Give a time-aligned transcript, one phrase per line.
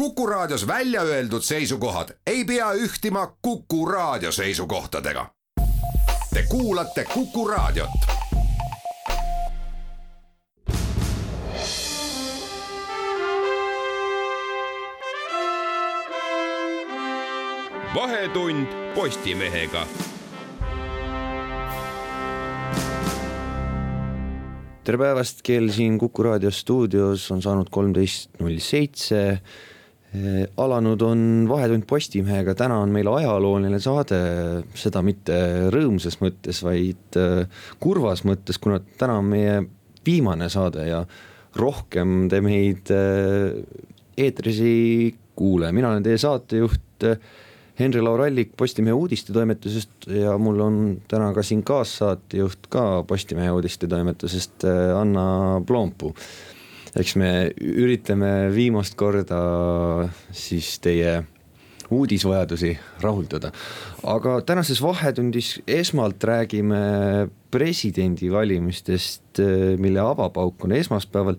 [0.00, 5.26] Kuku Raadios välja öeldud seisukohad ei pea ühtima Kuku Raadio seisukohtadega.
[6.34, 7.90] Te kuulate Kuku Raadiot.
[17.94, 19.86] vahetund Postimehega
[24.84, 29.42] tere päevast, kell siin Kuku raadio stuudios on saanud kolmteist null seitse.
[30.58, 34.18] Alanud on Vahetund Postimehega, täna on meil ajalooline saade,
[34.74, 35.36] seda mitte
[35.70, 37.44] rõõmsas mõttes, vaid äh,
[37.82, 39.60] kurvas mõttes, kuna täna on meie
[40.06, 41.04] viimane saade ja
[41.58, 43.54] rohkem te meid äh,
[44.18, 47.22] eetris ei kuule, mina olen teie saatejuht äh,
[47.80, 54.96] Henri Laurallik Postimehe uudistetoimetusest ja mul on täna ka siin kaassaatejuht ka Postimehe uudistetoimetusest, äh,
[54.98, 56.14] Anna Ploompuu.
[56.96, 57.30] Eks me
[57.60, 59.40] üritame viimast korda
[60.32, 61.20] siis teie
[61.90, 63.52] uudisvajadusi rahuldada.
[64.02, 69.42] aga tänases Vahetundis esmalt räägime presidendivalimistest,
[69.78, 71.34] mille avapauk on esmaspäeval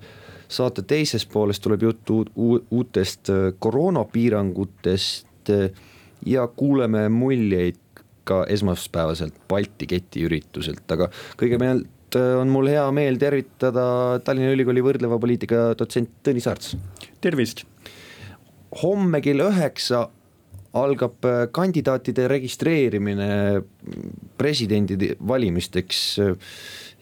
[0.52, 2.26] saate teises pooles tuleb juttu
[2.72, 5.50] uutest koroonapiirangutest
[6.26, 7.80] ja kuuleme muljeid
[8.24, 11.88] ka esmaspäevaselt Balti keti ürituselt, aga kõigepealt
[12.20, 16.76] on mul hea meel tervitada Tallinna Ülikooli võrdleva poliitika dotsent Tõnis Arts.
[17.22, 17.66] tervist.
[18.82, 20.08] homme kell üheksa
[20.78, 23.62] algab äh, kandidaatide registreerimine
[24.40, 26.36] presidendi valimisteks äh,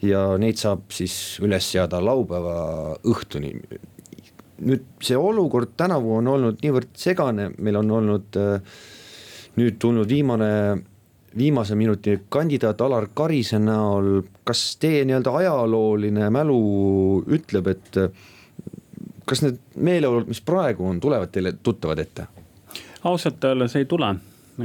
[0.02, 3.54] ja neid saab siis üles seada laupäeva õhtuni.
[4.60, 8.58] nüüd see olukord tänavu on olnud niivõrd segane, meil on olnud äh,
[9.56, 10.50] nüüd tulnud viimane,
[11.38, 16.60] viimase minuti kandidaat Alar Karise näol, kas teie nii-öelda ajalooline mälu
[17.30, 18.00] ütleb, et
[19.26, 22.26] kas need meeleolud, mis praegu on, tulevad teile tuttavad ette?
[23.04, 24.14] ausalt öeldes ei tule,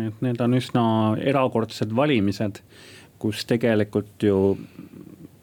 [0.08, 0.86] et need on üsna
[1.24, 2.60] erakordsed valimised,
[3.20, 4.58] kus tegelikult ju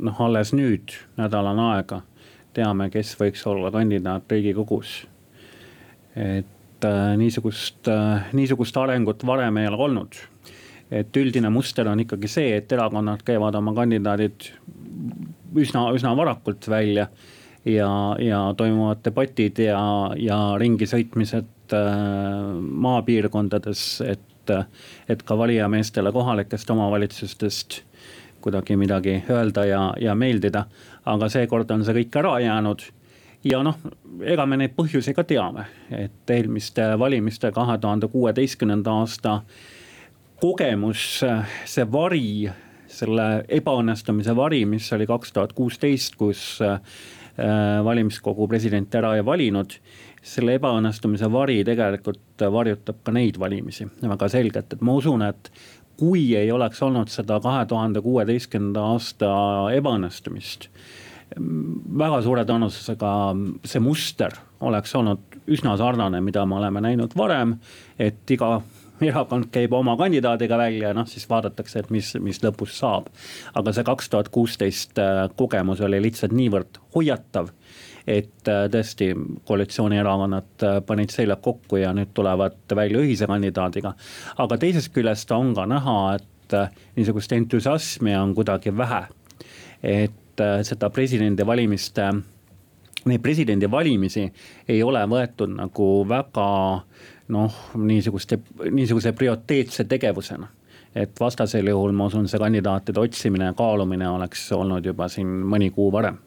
[0.02, 2.02] noh, alles nüüd nädal on aega
[2.56, 5.06] teame, kes võiks olla kandidaat riigikogus.
[6.16, 10.18] et äh, niisugust, äh, niisugust arengut varem ei ole olnud.
[10.92, 14.50] Et üldine muster on ikkagi see, et erakonnad käivad oma kandidaadid
[15.56, 17.08] üsna, üsna varakult välja
[17.64, 19.80] ja, ja toimuvad debatid ja,
[20.20, 22.52] ja ringi sõitmised äh,
[22.86, 24.54] maapiirkondades, et,
[25.08, 27.82] et ka valijameestele kohalikest omavalitsustest
[28.42, 30.64] kuidagi midagi öelda ja, ja meeldida.
[31.06, 32.82] aga seekord on see kõik ära jäänud
[33.44, 33.78] ja noh,
[34.22, 39.40] ega me neid põhjusi ka teame, et eelmiste valimiste kahe tuhande kuueteistkümnenda aasta
[40.42, 41.22] kogemus,
[41.70, 42.50] see vari,
[42.92, 43.26] selle
[43.60, 46.80] ebaõnnestumise vari, mis oli kaks tuhat kuusteist, kus äh,
[47.84, 49.78] valimiskogu presidenti ära ei valinud.
[50.22, 55.50] selle ebaõnnestumise vari tegelikult varjutab ka neid valimisi väga selgelt, et ma usun, et
[55.98, 59.32] kui ei oleks olnud seda kahe tuhande kuueteistkümnenda aasta
[59.74, 60.68] ebaõnnestumist
[61.98, 63.10] väga suure tõenäosusega
[63.66, 67.56] see muster oleks olnud üsna sarnane, mida me oleme näinud varem,
[67.98, 68.60] et iga
[69.10, 73.08] erakond käib oma kandidaadiga välja ja noh, siis vaadatakse, et mis, mis lõpus saab.
[73.54, 77.50] aga see kaks tuhat kuusteist äh, kogemus oli lihtsalt niivõrd hoiatav,
[78.06, 79.12] et äh, tõesti
[79.48, 83.94] koalitsioonierakonnad äh, panid seljad kokku ja nüüd tulevad välja ühise kandidaadiga.
[84.36, 86.28] aga teisest küljest on ka näha, et
[86.96, 89.06] niisugust entusiasmi on kuidagi vähe.
[89.82, 92.04] et seda presidendivalimiste,
[93.04, 94.24] neid presidendivalimisi
[94.68, 96.46] ei ole võetud nagu väga
[97.32, 98.38] noh, niisuguste,
[98.70, 100.48] niisuguse prioriteetse tegevusena.
[100.94, 105.70] et vastasel juhul ma usun, see kandidaatide otsimine ja kaalumine oleks olnud juba siin mõni
[105.72, 106.18] kuu varem.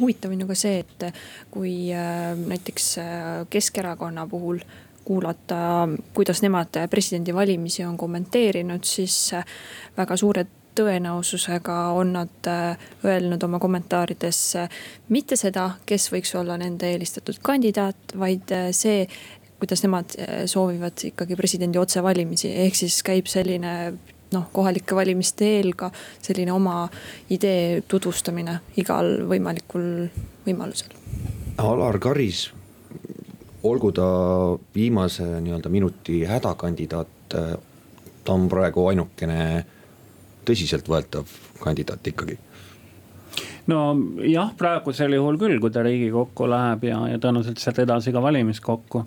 [0.00, 1.04] Huvitav on ju ka see, et
[1.50, 3.08] kui äh, näiteks äh,
[3.50, 4.62] Keskerakonna puhul
[5.04, 9.44] kuulata, kuidas nemad presidendivalimisi on kommenteerinud, siis äh,
[9.96, 12.48] väga suured tõenäosusega on nad
[13.04, 14.38] öelnud oma kommentaarides
[15.10, 19.02] mitte seda, kes võiks olla nende eelistatud kandidaat, vaid see,
[19.60, 20.14] kuidas nemad
[20.50, 23.74] soovivad ikkagi presidendi otsevalimisi, ehk siis käib selline
[24.34, 25.90] noh, kohalike valimiste eel ka
[26.22, 26.84] selline oma
[27.34, 29.86] idee tutvustamine igal võimalikul
[30.46, 30.94] võimalusel.
[31.60, 32.46] Alar Karis,
[33.66, 34.06] olgu ta
[34.74, 39.40] viimase nii-öelda minuti hädakandidaat, ta on praegu ainukene
[40.48, 42.38] tõsiseltvõetav kandidaat ikkagi
[43.70, 43.80] no
[44.26, 49.04] jah, praegusel juhul küll, kui ta riigikokku läheb ja, ja tõenäoliselt sealt edasi ka valimiskokku.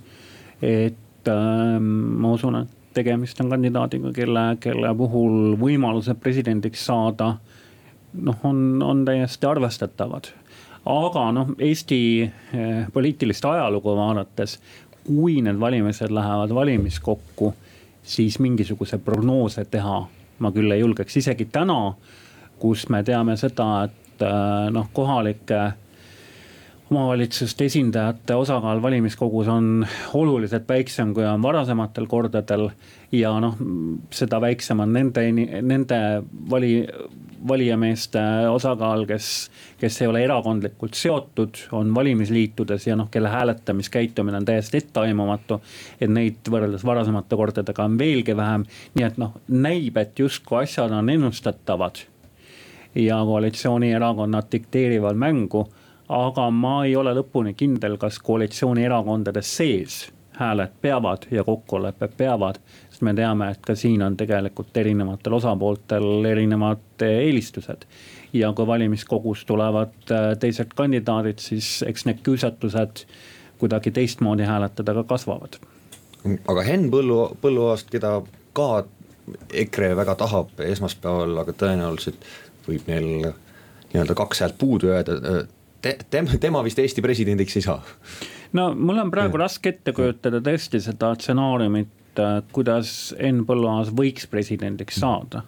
[0.63, 7.35] Et äh, ma usun, et tegemist on kandidaadiga, kelle, kelle puhul võimalused presidendiks saada
[8.21, 10.29] noh, on, on täiesti arvestatavad.
[10.85, 14.59] aga noh, Eesti eh, poliitilist ajalugu vaadates,
[15.03, 17.53] kui need valimised lähevad valimiskokku,
[18.03, 20.01] siis mingisuguse prognoose teha
[20.39, 21.93] ma küll ei julgeks, isegi täna,
[22.59, 25.63] kus me teame seda, et eh, noh, kohalike
[26.93, 32.69] omavalitsuste esindajate osakaal valimiskogus on oluliselt väiksem, kui on varasematel kordadel.
[33.11, 33.57] ja noh,
[34.13, 35.23] seda väiksem on nende,
[35.61, 35.97] nende
[36.49, 36.87] vali,
[37.47, 39.27] valijameeste osakaal, kes,
[39.81, 45.61] kes ei ole erakondlikult seotud, on valimisliitudes ja noh, kelle hääletamiskäitumine on täiesti etteaimamatu.
[46.01, 48.65] et neid võrreldes varasemate kordadega on veelgi vähem,
[48.95, 52.05] nii et noh, näib, et justkui asjad on ennustatavad.
[52.95, 55.67] ja koalitsioonierakonnad dikteerivad mängu
[56.09, 60.03] aga ma ei ole lõpuni kindel, kas koalitsioonierakondade sees
[60.33, 62.55] hääled peavad ja kokkulepped peavad.
[62.89, 67.85] sest me teame, et ka siin on tegelikult erinevatel osapooltel erinevad eelistused.
[68.33, 73.05] ja kui valimiskogus tulevad äh, teised kandidaadid, siis eks need küüsatused
[73.57, 75.59] kuidagi teistmoodi hääletada ka kasvavad.
[76.47, 78.21] aga Henn Põllu, Põlluaast, keda
[78.53, 78.85] ka
[79.53, 82.25] EKRE väga tahab esmaspäeval, aga tõenäoliselt
[82.67, 83.05] võib neil
[83.93, 85.45] nii-öelda kaks häält puudu jääda
[85.83, 87.81] te, tema, tema vist Eesti presidendiks ei saa.
[88.57, 89.45] no mul on praegu ja.
[89.45, 95.43] raske ette kujutada tõesti seda stsenaariumit, äh, kuidas Henn Põlluaas võiks presidendiks saada.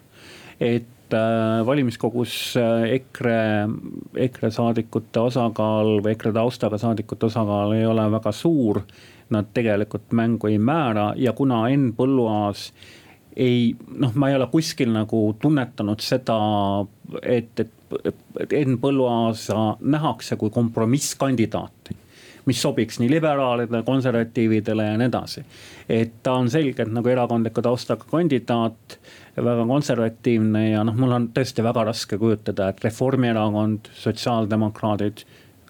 [0.60, 3.40] et äh, valimiskogus äh, EKRE,
[4.28, 8.84] EKRE saadikute osakaal või EKRE taustaga saadikute osakaal ei ole väga suur.
[9.34, 12.68] Nad tegelikult mängu ei määra ja kuna Henn Põlluaas
[13.36, 16.38] ei noh, ma ei ole kuskil nagu tunnetanud seda,
[17.22, 22.04] et, et Enn Põlluaasa nähakse kui kompromisskandidaati
[22.46, 25.46] mis sobiks nii liberaalidele, konservatiividele ja nii edasi.
[25.90, 29.00] et ta on selgelt nagu erakondliku taustaga kandidaat,
[29.38, 35.26] väga konservatiivne ja noh, mul on tõesti väga raske kujutada, et Reformierakond, sotsiaaldemokraadid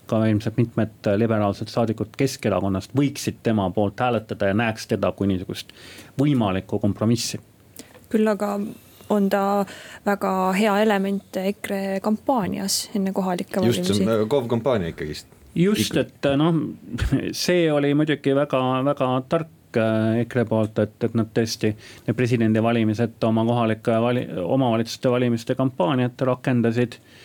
[0.05, 5.73] ka ilmselt mitmed liberaalsed saadikud Keskerakonnast võiksid tema poolt hääletada ja näeks teda kui niisugust
[6.21, 7.39] võimalikku kompromissi.
[8.11, 8.57] Küll aga
[9.09, 9.65] on ta
[10.05, 13.81] väga hea element EKRE kampaanias enne kohalikke valimisi.
[13.81, 15.27] just, see on KOV kampaania ikkagist.
[15.55, 16.55] just, et noh,
[17.45, 21.75] see oli muidugi väga-väga tark äh, EKRE poolt, et, et nad tõesti
[22.07, 27.24] need presidendivalimised oma kohalike vali, omavalitsuste valimiste kampaaniat rakendasid äh,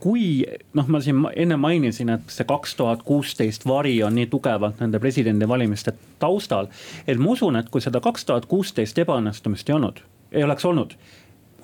[0.00, 0.44] kui
[0.76, 5.00] noh, ma siin enne mainisin, et see kaks tuhat kuusteist vari on nii tugevalt nende
[5.00, 6.68] presidendivalimiste taustal.
[7.06, 10.92] et ma usun, et kui seda kaks tuhat kuusteist ebaõnnestumist ei olnud ei oleks olnud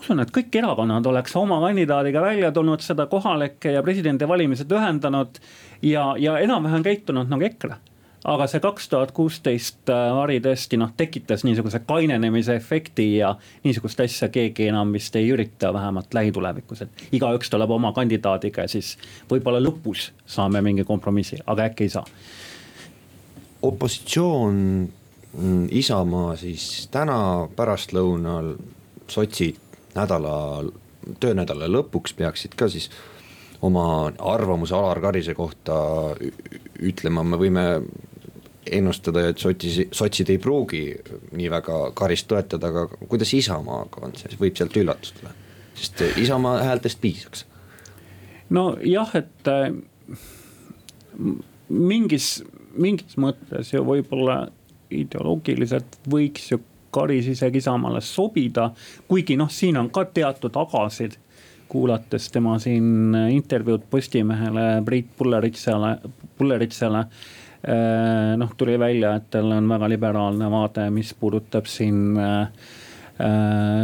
[0.00, 5.40] usun, et kõik erakonnad oleks oma kandidaadiga välja tulnud, seda kohalikke ja presidendivalimised ühendanud
[5.82, 7.76] ja, ja enam-vähem käitunud nagu EKRE.
[8.24, 13.34] Aga see kaks tuhat kuusteist vari äh, tõesti noh, tekitas niisuguse kainenemise efekti ja
[13.64, 18.72] niisugust asja keegi enam vist ei ürita, vähemalt lähitulevikus, et igaüks tuleb oma kandidaadiga ja
[18.72, 18.96] siis
[19.30, 22.06] võib-olla lõpus saame mingi kompromissi, aga äkki ei saa.
[23.62, 24.88] opositsioon
[25.38, 28.56] Mm, Isamaa siis täna pärastlõunal,
[29.08, 29.60] sotsid
[29.94, 30.64] nädala,
[31.22, 32.88] töönädala lõpuks peaksid ka siis
[33.62, 35.76] oma arvamuse Alar Karise kohta
[36.82, 37.64] ütlema, me võime
[38.66, 40.82] ennustada, et sotsid, sotsid ei pruugi
[41.32, 45.32] nii väga Karist toetada, aga kuidas Isamaaga on see, võib sealt üllatus tulla?
[45.80, 47.46] sest Isamaa häältest piisaks.
[48.50, 49.70] nojah, et äh,
[51.68, 52.42] mingis,
[52.76, 54.42] mingis mõttes ju võib-olla
[54.90, 58.70] ideoloogiliselt võiks ju Karis isegi Isamaale sobida.
[59.08, 61.16] kuigi noh, siin on ka teatud agasid
[61.70, 65.96] kuulates tema siin intervjuud Postimehele, Priit Pulleritsale,
[66.38, 66.98] Pulleritsale.
[66.98, 72.46] Eh, noh, tuli välja, et tal on väga liberaalne vaade, mis puudutab siin äh,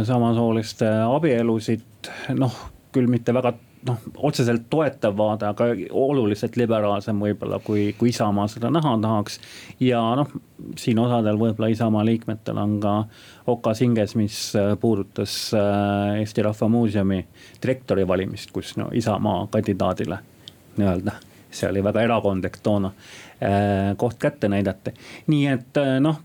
[0.07, 2.57] samasooliste abielusid, noh
[2.95, 3.53] küll mitte väga
[3.87, 9.39] noh, otseselt toetav vaade, aga oluliselt liberaalsem võib-olla, kui, kui Isamaa seda näha tahaks.
[9.83, 10.31] ja noh,
[10.79, 12.95] siin osadel võib-olla Isamaa liikmetel on ka
[13.53, 17.23] okas hinges, mis äh, puudutas äh, Eesti Rahva Muuseumi
[17.63, 20.21] direktori valimist, kus no Isamaa kandidaadile
[20.77, 21.19] nii-öelda
[21.51, 22.91] see oli väga erakondlik toona
[23.41, 24.91] äh, koht kätte näidati.
[25.27, 26.19] nii et äh, noh,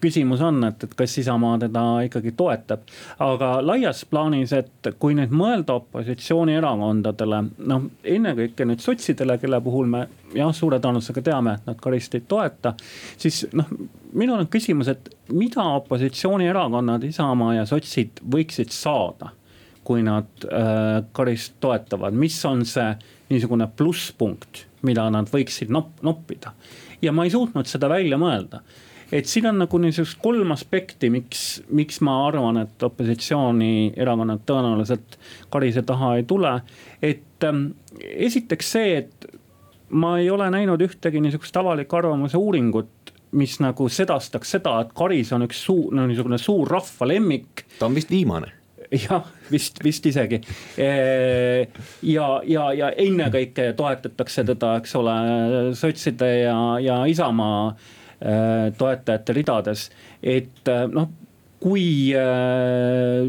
[0.00, 2.86] küsimus on, et, et kas Isamaa teda ikkagi toetab.
[3.18, 10.06] aga laias plaanis, et kui nüüd mõelda opositsioonierakondadele, noh ennekõike nüüd sotsidele, kelle puhul me
[10.34, 12.74] jah, suure tõenäosusega teame, et nad Karist ei toeta.
[13.16, 13.70] siis noh,
[14.12, 19.34] minul on küsimus, et mida opositsioonierakonnad, Isamaa ja sotsid võiksid saada
[19.84, 22.88] kui nad äh, Karist toetavad, mis on see
[23.30, 26.54] niisugune plusspunkt, mida nad võiksid nop-, noppida.
[27.02, 28.62] ja ma ei suutnud seda välja mõelda
[29.12, 35.18] et siin on nagu niisugust kolm aspekti, miks, miks ma arvan, et opositsioonierakonnad tõenäoliselt
[35.52, 36.60] Karise taha ei tule.
[37.02, 37.66] et ähm,
[38.00, 39.28] esiteks see, et
[39.90, 45.32] ma ei ole näinud ühtegi niisugust avaliku arvamuse uuringut mis nagu sedastaks seda, et Karis
[45.34, 47.66] on üks suur, no niisugune suur rahva lemmik.
[47.78, 48.63] ta on vist viimane
[48.94, 50.40] jah, vist, vist isegi.
[50.78, 55.18] ja, ja, ja ennekõike toetatakse teda, eks ole,
[55.78, 57.74] sotside ja, ja Isamaa
[58.78, 59.88] toetajate ridades,
[60.22, 61.10] et noh
[61.64, 63.24] kui äh,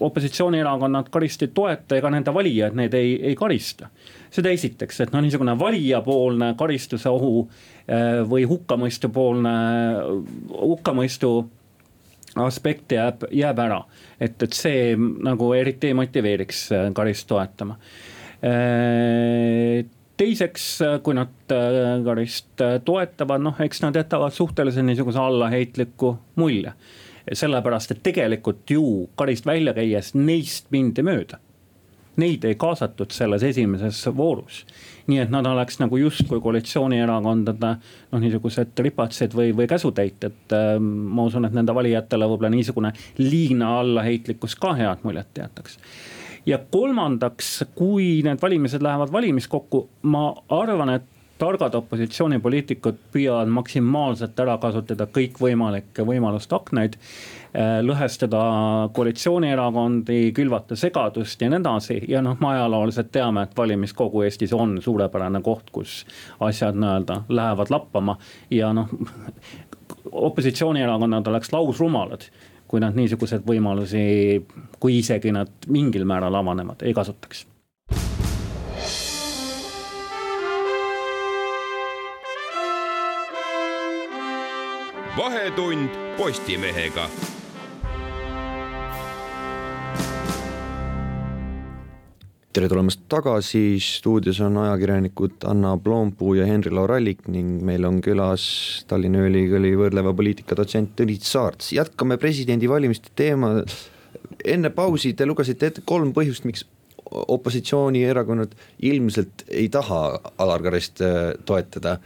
[0.00, 3.90] opositsioonierakonnad karisti ei toeta, ega nende valijad neid ei, ei karista.
[4.32, 9.52] seda esiteks, et noh, niisugune valijapoolne karistuse ohu äh, või hukkamõistupoolne,
[10.56, 11.32] hukkamõistu
[12.36, 13.82] aspekt jääb, jääb ära.
[14.20, 17.76] et, et see nagu eriti ei motiveeriks äh, Karist toetama
[18.44, 19.84] äh,
[20.16, 20.66] teiseks,
[21.02, 26.72] kui nad äh, Karist toetavad, noh, eks nad jätavad suhteliselt niisuguse allaheitliku mulje
[27.32, 28.84] sellepärast et tegelikult ju
[29.18, 31.38] Karist välja käies neist mindi mööda.
[32.20, 34.64] Neid ei kaasatud selles esimeses voorus.
[35.06, 37.74] Nii et nad oleks nagu justkui koalitsioonierakondade
[38.12, 40.40] noh, niisugused ripatsed või, või käsutäitjad.
[40.56, 45.78] Ähm, ma usun, et nende valijatele võib-olla niisugune liigne allaheitlikkus ka head muljet jätaks
[46.46, 51.06] ja kolmandaks, kui need valimised lähevad valimiskokku, ma arvan, et
[51.42, 56.94] targad opositsioonipoliitikud püüavad maksimaalselt ära kasutada kõikvõimalikke võimaluste aknaid.
[57.52, 58.38] Eh, lõhestada
[58.96, 64.78] koalitsioonierakondi, külvata segadust ja nii edasi ja noh, me ajalooliselt teame, et valimiskogu Eestis on
[64.80, 65.98] suurepärane koht, kus
[66.40, 68.16] asjad nii-öelda lähevad lappama
[68.50, 68.88] ja noh
[70.12, 72.24] opositsioonierakonnad oleks lausrumalad,
[72.68, 74.02] kui nad niisuguseid võimalusi,
[74.80, 77.46] kui isegi nad mingil määral avanevad, ei kasutaks
[85.16, 87.08] vahetund Postimehega.
[92.52, 98.44] tere tulemast tagasi, stuudios on ajakirjanikud Anna Ploompuu ja Henri Laurallik ning meil on külas
[98.88, 101.72] Tallinna Ülikooli võrdleva poliitika dotsent Tõnis Saarts.
[101.72, 103.64] jätkame presidendivalimiste teema.
[104.44, 106.64] enne pausi te lugesite ette kolm põhjust, miks
[107.10, 111.98] opositsioonierakonnad ilmselt ei taha Alar Karist äh, toetada.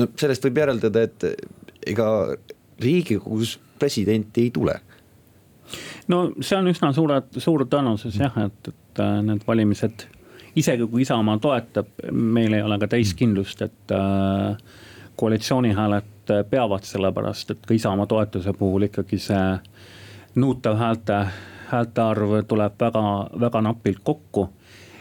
[0.00, 2.08] No sellest võib järeldada, et ega
[2.80, 4.80] riigikogus presidenti ei tule
[6.10, 10.06] no see on üsna suure, suur tõenäosus jah, et, et äh, need valimised,
[10.58, 14.56] isegi kui Isamaa toetab, meil ei ole ka täiskindlust, et äh,
[15.20, 19.44] koalitsiooni hääled peavad, sellepärast et ka Isamaa toetuse puhul ikkagi see
[20.40, 21.20] nõutav häälte,
[21.70, 23.04] häälte arv tuleb väga,
[23.40, 24.48] väga napilt kokku.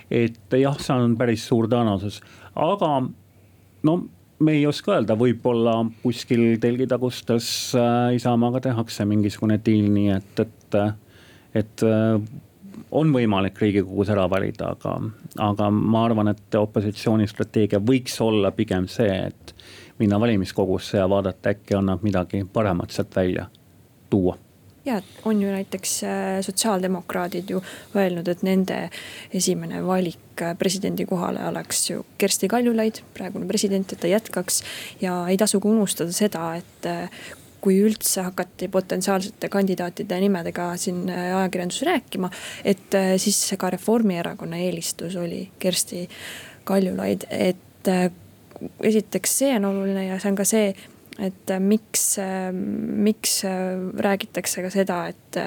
[0.10, 2.22] et jah, see on päris suur tõenäosus,
[2.56, 2.94] aga
[3.86, 3.94] no
[4.40, 10.78] me ei oska öelda, võib-olla kuskil telgitagustes äh, Isamaaga tehakse mingisugune diil, nii et, et,
[11.64, 12.22] et äh,
[12.92, 14.96] on võimalik riigikogus ära valida, aga,
[15.52, 19.56] aga ma arvan, et opositsiooni strateegia võiks olla pigem see, et
[20.00, 23.50] minna valimiskogusse ja vaadata, äkki annab midagi paremat sealt välja
[24.10, 24.38] tuua
[24.86, 27.62] ja on ju näiteks äh, sotsiaaldemokraadid ju
[27.96, 28.80] öelnud, et nende
[29.34, 34.64] esimene valik äh, presidendi kohale oleks ju Kersti Kaljulaid, praegune president, et ta jätkaks.
[35.02, 37.10] ja ei tasu ka unustada seda, et äh,
[37.62, 42.30] kui üldse hakati potentsiaalsete kandidaatide nimedega siin ajakirjanduses rääkima,
[42.64, 46.06] et siis ka Reformierakonna eelistus oli Kersti
[46.64, 47.92] Kaljulaid, et
[48.84, 50.72] esiteks see on oluline ja see on ka see
[51.20, 55.42] et äh, miks, äh, miks äh, räägitakse ka seda, et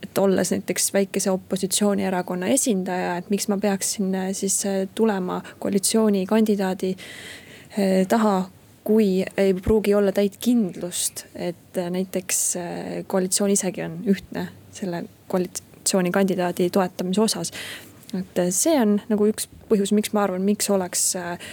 [0.00, 4.56] et olles näiteks väikese opositsioonierakonna esindaja, et miks ma peaksin siis
[4.96, 6.94] tulema koalitsioonikandidaadi
[8.08, 8.32] taha,
[8.84, 12.40] kui ei pruugi olla täit kindlust, et näiteks
[13.12, 17.52] koalitsioon isegi on ühtne selle koalitsioonikandidaadi toetamise osas
[18.16, 21.50] et see on nagu üks põhjus, miks ma arvan, miks oleks äh,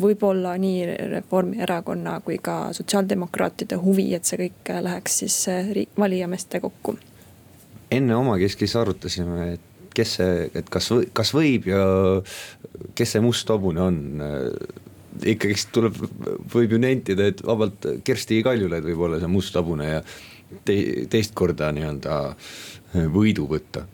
[0.00, 6.98] võib-olla nii Reformierakonna kui ka sotsiaaldemokraatide huvi, et see kõik läheks siis äh, valijameeste kokku.
[7.90, 11.82] enne omakeskis arutasime, et kes see, et kas, kas võib ja
[12.94, 14.00] kes see must hobune on
[15.26, 15.96] ikkagist tuleb,
[16.52, 20.02] võib ju nentida, et vabalt Kersti Kaljulaid võib olla see must hobune ja
[20.64, 20.76] te,
[21.10, 22.18] teist korda nii-öelda
[23.14, 23.86] võidu võtta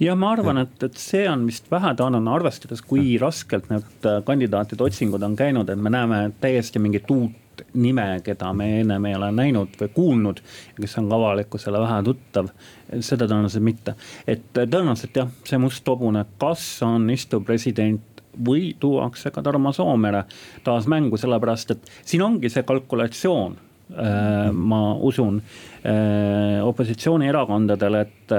[0.00, 4.86] ja ma arvan, et, et see on vist vähetõenäoline, arvestades, kui raskelt need äh, kandidaatide
[4.86, 7.36] otsingud on käinud, et me näeme täiesti mingit uut
[7.74, 10.40] nime, keda me ennem ei ole näinud või kuulnud.
[10.80, 12.48] kes on ka avalikkusele vähe tuttav,
[13.00, 13.94] seda tõenäoliselt mitte.
[14.26, 20.24] et tõenäoliselt jah, see must hobune, kas on istuv president või tuuakse ka Tarmo Soomere
[20.64, 23.58] taas mängu, sellepärast et siin ongi see kalkulatsioon
[23.90, 25.40] ma usun
[26.64, 28.34] opositsioonierakondadele, et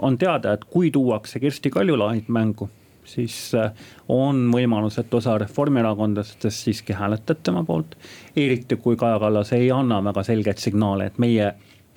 [0.00, 2.70] on teada, et kui tuuakse Kersti Kaljulaid mängu
[3.04, 3.52] siis
[4.08, 7.96] on võimalus, et osa reformierakondlastest siiski hääletab tema poolt.
[8.36, 11.52] eriti kui Kaja Kallas ei anna väga selgeid signaale, et meie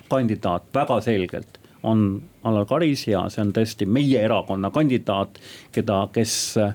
[0.08, 5.38] kandidaat väga selgelt on Alar Karis ja see on tõesti meie erakonna kandidaat,
[5.72, 6.74] keda, kes äh,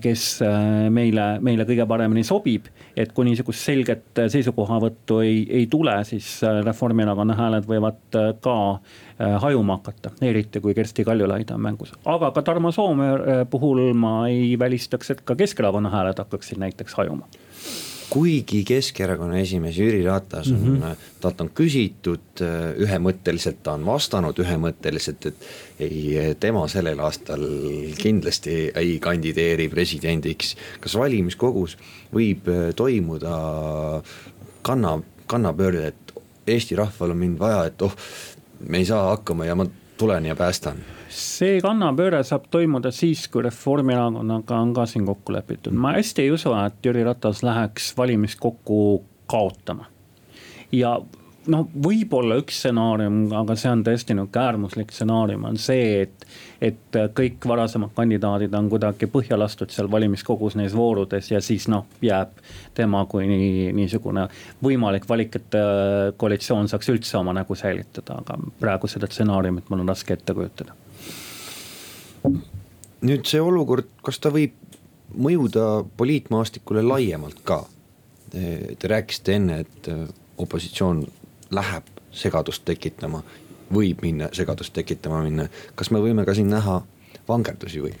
[0.00, 2.70] kes äh, meile, meile kõige paremini sobib.
[2.96, 8.56] Et kui niisugust selget seisukohavõttu ei, ei tule, siis äh, Reformierakonna hääled võivad ka
[9.42, 11.92] hajuma hakata, eriti kui Kersti Kaljulaid on mängus.
[12.04, 13.12] aga ka Tarmo Soome
[13.50, 17.28] puhul ma ei välistaks, et ka Keskerakonna hääled hakkaksid näiteks hajuma
[18.12, 21.04] kuigi Keskerakonna esimees Jüri Ratas on mm, -hmm.
[21.20, 22.42] talt on küsitud
[22.84, 25.46] ühemõtteliselt, ta on vastanud ühemõtteliselt, et
[25.80, 27.46] ei, tema sellel aastal
[27.98, 30.56] kindlasti ei kandideeri presidendiks.
[30.80, 31.78] kas valimiskogus
[32.12, 33.36] võib toimuda
[34.62, 36.12] kanna, kannapöörde, et
[36.46, 37.92] Eesti rahval on mind vaja, et oh,
[38.68, 39.66] me ei saa hakkama ja ma
[39.96, 45.74] tulen ja päästan see kannapööre saab toimuda siis, kui Reformierakonnaga on ka siin kokku lepitud,
[45.76, 48.78] ma hästi ei usu, et Jüri Ratas läheks valimiskokku
[49.30, 49.88] kaotama.
[50.72, 50.96] ja
[51.50, 56.26] noh, võib-olla üks stsenaarium, aga see on tõesti nihuke äärmuslik stsenaarium, on see, et.
[56.62, 61.88] et kõik varasemad kandidaadid on kuidagi põhja lastud seal valimiskogus neis voorudes ja siis noh,
[62.02, 62.36] jääb
[62.78, 64.28] tema kui nii, niisugune
[64.62, 69.82] võimalik valik, et äh, koalitsioon saaks üldse oma nägu säilitada, aga praegu seda stsenaariumit mul
[69.82, 70.78] on raske ette kujutada
[73.02, 74.54] nüüd see olukord, kas ta võib
[75.12, 77.62] mõjuda poliitmaastikule laiemalt ka?
[78.32, 80.06] Te rääkisite enne, et äh,
[80.40, 81.02] opositsioon
[81.52, 83.20] läheb segadust tekitama,
[83.72, 86.80] võib minna segadust tekitama minna, kas me võime ka siin näha
[87.28, 87.92] vangerdusi või?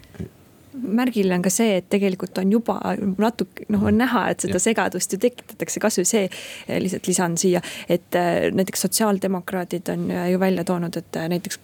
[0.72, 2.78] Märgiline on ka see, et tegelikult on juba
[3.20, 6.28] natuke noh, on näha, et seda segadust ju tekitatakse, kasvõi see.
[6.66, 11.60] Eh, lihtsalt lisan siia, et eh, näiteks sotsiaaldemokraadid on eh, ju välja toonud, et näiteks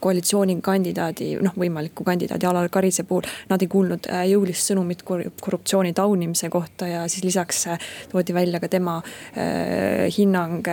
[0.00, 3.26] koalitsioonikandidaadi, noh võimaliku kandidaadi Alar Karise puhul.
[3.50, 7.64] Nad ei kuulnud jõulist sõnumit korruptsiooni taunimise kohta ja siis lisaks
[8.12, 10.66] toodi välja ka tema äh, hinnang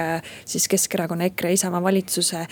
[0.45, 2.43] siis Keskerakonna, EKRE, Isamaa valitsuse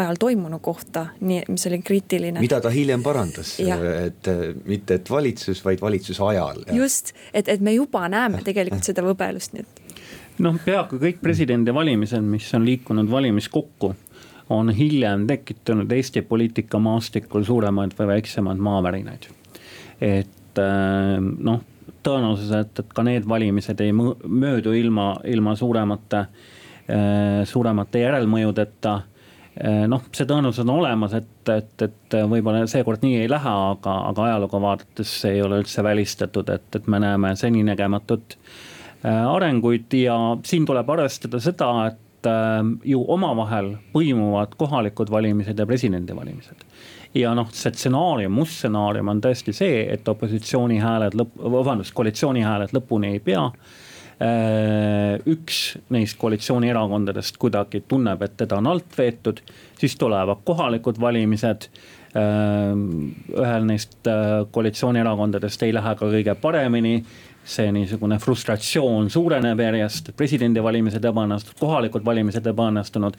[0.00, 2.40] ajal toimunu kohta, nii, mis oli kriitiline.
[2.40, 4.32] mida ta hiljem parandas, et
[4.64, 6.64] mitte mitte et valitsus, vaid valitsuse ajal.
[6.74, 9.82] just, et, et me juba näeme tegelikult seda võbelust, nii et.
[10.42, 13.94] noh, peaaegu kõik presidendivalimised, mis on liikunud valimiskokku,
[14.52, 19.28] on hiljem tekitanud Eesti poliitikamaastikul suuremaid või väiksemaid maavärinaid.
[20.00, 21.62] et äh, noh,
[22.02, 26.26] tõenäosus, et, et ka need valimised ei möödu ilma, ilma suuremate,
[26.90, 29.00] äh, suuremate järelmõjudeta
[29.60, 34.28] noh, see tõenäosus on olemas, et, et, et võib-olla seekord nii ei lähe, aga, aga
[34.30, 39.92] ajalugu vaadates ei ole üldse välistatud, et, et me näeme seninägematut eh, arenguid.
[40.00, 40.16] Ja
[40.48, 46.64] siin tuleb arvestada seda, et eh, ju omavahel põimuvad kohalikud valimised ja presidendivalimised.
[47.12, 52.40] Ja noh, see stsenaarium, must stsenaarium on tõesti see, et opositsiooni hääled lõpp, vabandust, koalitsiooni
[52.40, 53.50] hääled lõpuni ei pea.
[53.52, 59.40] Äh, üks neist koalitsioonierakondadest kuidagi tunneb, et teda on alt veetud,
[59.78, 61.68] siis tulevad kohalikud valimised.
[62.12, 62.76] Äh,
[63.40, 66.98] ühel neist äh, koalitsioonierakondadest ei lähe ka kõige paremini
[67.44, 73.16] see niisugune frustratsioon suureneb järjest, presidendivalimised ebaõnnestunud, kohalikud valimised ebaõnnestunud.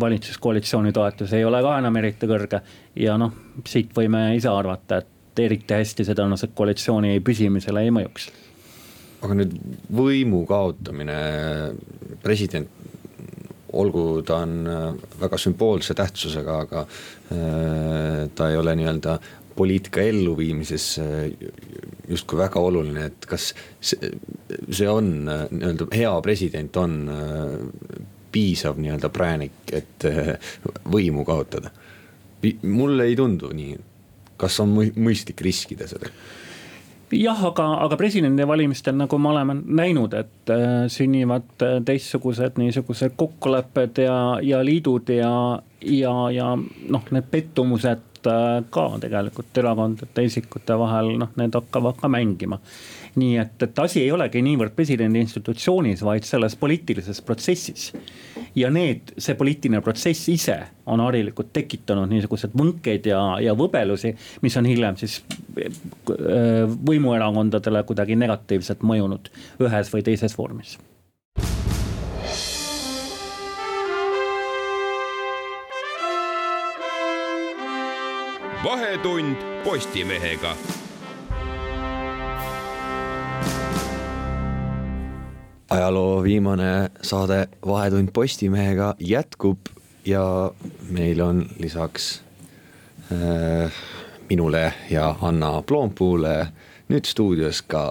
[0.00, 2.60] valitsuskoalitsiooni toetus ei ole ka enam eriti kõrge
[2.96, 3.32] ja noh,
[3.66, 8.32] siit võime ise arvata, et eriti hästi see tõenäoliselt koalitsiooni püsimisele ei mõjuks
[9.24, 9.54] aga nüüd
[9.94, 11.18] võimu kaotamine,
[12.24, 12.82] president,
[13.74, 14.82] olgu ta on äh,
[15.20, 19.16] väga sümboolse tähtsusega, aga äh, ta ei ole nii-öelda
[19.54, 21.24] poliitika elluviimises äh,
[22.10, 24.12] justkui väga oluline, et kas see,
[24.68, 27.00] see on nii-öelda hea president on
[28.34, 30.06] piisav nii-öelda präänik, et
[30.90, 31.70] võimu kaotada.
[32.62, 33.76] mulle ei tundu nii,
[34.36, 36.12] kas on mõistlik riskida sellega?
[37.18, 44.02] Jah, aga, aga presidendivalimistel, nagu me oleme näinud, et äh, sünnivad äh, teistsugused niisugused kokkulepped
[44.04, 45.34] ja, ja liidud ja,
[45.80, 52.10] ja, ja noh, need pettumused äh, ka tegelikult erakondade isikute vahel, noh, need hakkavad ka
[52.12, 52.60] mängima
[53.20, 57.92] nii et, et asi ei olegi niivõrd presidendi institutsioonis, vaid selles poliitilises protsessis.
[58.54, 64.56] ja need, see poliitiline protsess ise on harilikult tekitanud niisuguseid võnkeid ja, ja võbelusi, mis
[64.56, 65.20] on hiljem siis
[65.58, 69.30] äh, võimuerakondadele kuidagi negatiivselt mõjunud
[69.66, 70.78] ühes või teises vormis
[78.64, 80.54] vahetund Postimehega
[85.74, 89.58] ajaloo viimane saade Vahetund Postimehega jätkub
[90.06, 90.50] ja
[90.90, 92.22] meil on lisaks
[93.12, 93.72] äh,
[94.30, 96.36] minule ja Anna Ploompuule
[96.92, 97.84] nüüd stuudios ka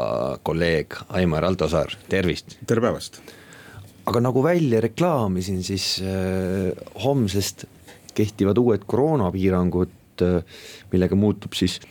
[0.43, 2.57] kolleeg Aimar Altosaar, tervist.
[2.67, 3.19] tere päevast.
[4.05, 6.71] aga nagu välja reklaamisin, siis äh,
[7.03, 7.65] homsest
[8.13, 10.43] kehtivad uued koroonapiirangud äh,,
[10.91, 11.81] millega muutub siis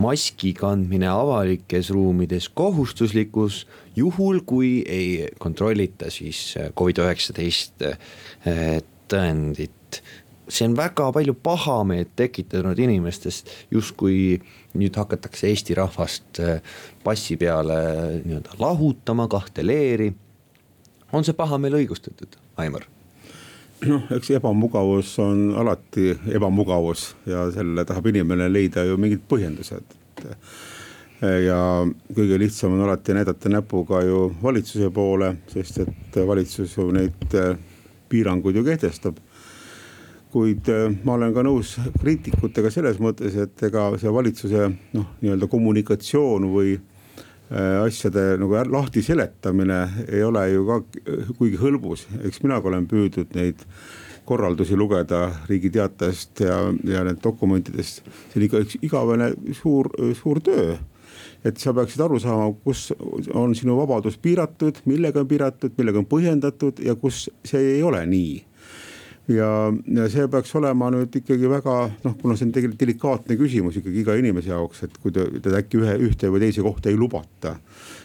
[0.00, 3.64] maski kandmine avalikes ruumides kohustuslikuks,
[3.96, 10.02] juhul kui ei kontrollita siis äh, Covid-19 äh, tõendit.
[10.50, 14.40] see on väga palju pahameelt tekitanud inimestest, justkui
[14.74, 16.58] nüüd hakatakse Eesti rahvast äh,
[17.04, 17.76] passi peale
[18.24, 20.12] nii-öelda lahutama kahte leeri.
[21.12, 22.88] on see pahameel õigustatud, Aimar?
[23.88, 29.96] Noh, eks ebamugavus on alati ebamugavus ja selle tahab inimene leida ju mingid põhjendused.
[31.20, 31.60] ja
[32.16, 37.56] kõige lihtsam on alati näidata näpuga ju valitsuse poole, sest et valitsus ju neid äh,
[38.08, 39.18] piiranguid ju kehtestab.
[40.30, 45.48] kuid äh, ma olen ka nõus kriitikutega selles mõttes, et ega see valitsuse noh, nii-öelda
[45.50, 46.76] kommunikatsioon või
[47.50, 50.76] asjade nagu lahti seletamine ei ole ju ka
[51.38, 53.64] kuigi hõlbus, eks mina ka olen püüdnud neid
[54.28, 58.04] korraldusi lugeda Riigi Teatajast ja, ja need dokumentidest.
[58.30, 60.76] see on ikka üks igavene suur, suur töö.
[61.44, 62.92] et sa peaksid aru saama, kus
[63.34, 68.04] on sinu vabadus piiratud, millega on piiratud, millega on põhjendatud ja kus see ei ole
[68.06, 68.38] nii
[69.30, 69.50] ja,
[69.96, 74.02] ja see peaks olema nüüd ikkagi väga noh, kuna see on tegelikult delikaatne küsimus ikkagi
[74.02, 77.56] iga inimese jaoks, et kui te, te äkki ühe, ühte või teise kohta ei lubata.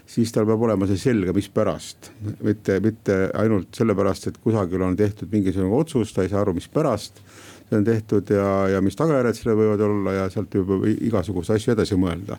[0.05, 2.11] siis tal peab olema see selge, mispärast,
[2.45, 7.21] mitte, mitte ainult sellepärast, et kusagil on tehtud mingisugune otsus, ta ei saa aru, mispärast
[7.65, 11.73] see on tehtud ja, ja mis tagajärjed sellel võivad olla ja sealt võib igasuguseid asju
[11.73, 12.37] edasi mõelda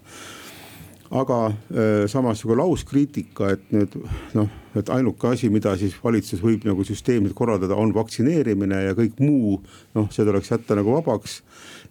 [1.11, 3.95] aga äh, samas nagu lauskriitika, et nüüd
[4.35, 9.21] noh, et ainuke asi, mida siis valitsus võib nagu süsteemselt korraldada, on vaktsineerimine ja kõik
[9.23, 9.61] muu.
[9.95, 11.40] noh, see tuleks jätta nagu vabaks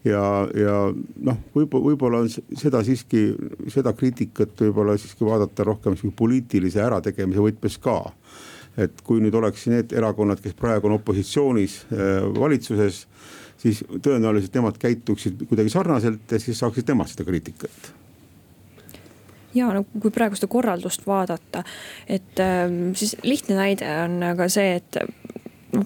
[0.05, 3.27] ja, ja noh, võib-olla, võib-olla on seda siiski,
[3.73, 7.99] seda kriitikat võib-olla siiski vaadata rohkem poliitilise ärategemise võtmes ka.
[8.77, 13.05] et kui nüüd oleks need erakonnad, kes praegu on opositsioonis äh, valitsuses,
[13.57, 18.04] siis tõenäoliselt nemad käituksid kuidagi sarnaselt ja siis saaksid nemad seda kriitikat
[19.55, 21.63] ja no kui praegu seda korraldust vaadata,
[22.07, 24.99] et ähm, siis lihtne näide on ka see, et
[25.75, 25.85] noh,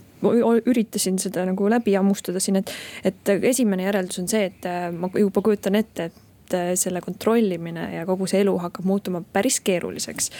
[0.66, 2.72] üritasin seda nagu läbi hammustada siin, et,
[3.06, 7.90] et esimene järeldus on see, et äh, ma juba kujutan ette, et äh, selle kontrollimine
[7.96, 10.32] ja kogu see elu hakkab muutuma päris keeruliseks.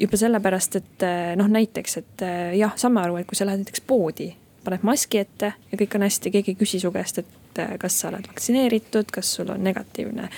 [0.00, 2.28] juba sellepärast, et äh, noh, näiteks, et
[2.58, 4.32] jah, saame aru, et kui sa lähed näiteks poodi,
[4.64, 7.39] paned maski ette ja kõik on hästi, keegi ei küsi su käest, et
[7.80, 10.28] kas sa oled vaktsineeritud, kas sul on negatiivne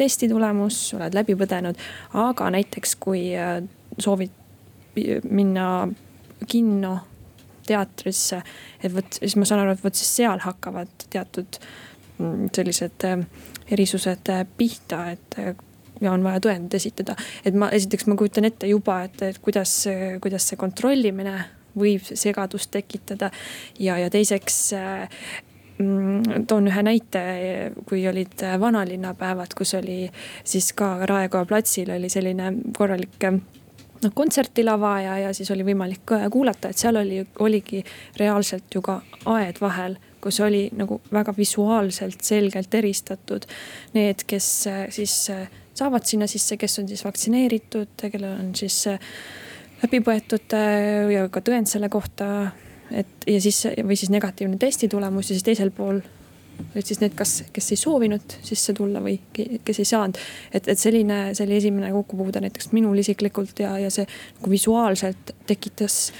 [0.00, 1.78] testi tulemus, oled läbi põdenud.
[2.16, 3.60] aga näiteks, kui äh,
[3.98, 4.36] soovid
[5.30, 5.88] minna
[6.48, 6.98] kinno,
[7.66, 8.40] teatrisse,
[8.82, 11.60] et vot siis ma saan aru, et vot siis seal hakkavad teatud
[12.18, 13.26] mm, sellised äh,
[13.70, 15.38] erisused pihta, et
[16.00, 17.16] ja on vaja tõendid esitada.
[17.44, 19.74] et ma esiteks ma kujutan ette juba, et, et kuidas,
[20.22, 21.36] kuidas see kontrollimine
[21.78, 23.30] võib segadust tekitada.
[23.78, 24.60] ja, ja teiseks
[26.48, 27.22] toon ühe näite,
[27.88, 30.02] kui olid vanalinnapäevad, kus oli
[30.44, 33.30] siis ka Raekoja platsil oli selline korralik
[34.00, 37.82] noh kontsertilava ja, ja siis oli võimalik kuulata, et seal oli, oligi
[38.18, 43.46] reaalselt ju ka aed vahel, kus oli nagu väga visuaalselt selgelt eristatud
[43.96, 44.48] need, kes
[44.96, 45.16] siis
[45.76, 48.82] saavad sinna sisse, kes on siis vaktsineeritud, kellel on siis
[49.82, 50.56] läbi põetud
[51.12, 52.50] ja ka tõend selle kohta
[52.90, 56.00] et ja siis või siis negatiivne testi tulemus ja siis teisel pool
[56.74, 60.18] olid siis need, kas, kes ei soovinud sisse tulla või kes ei saanud.
[60.52, 65.34] et, et selline, see oli esimene kokkupuude näiteks minul isiklikult ja, ja see nagu visuaalselt
[65.46, 66.12] tekitas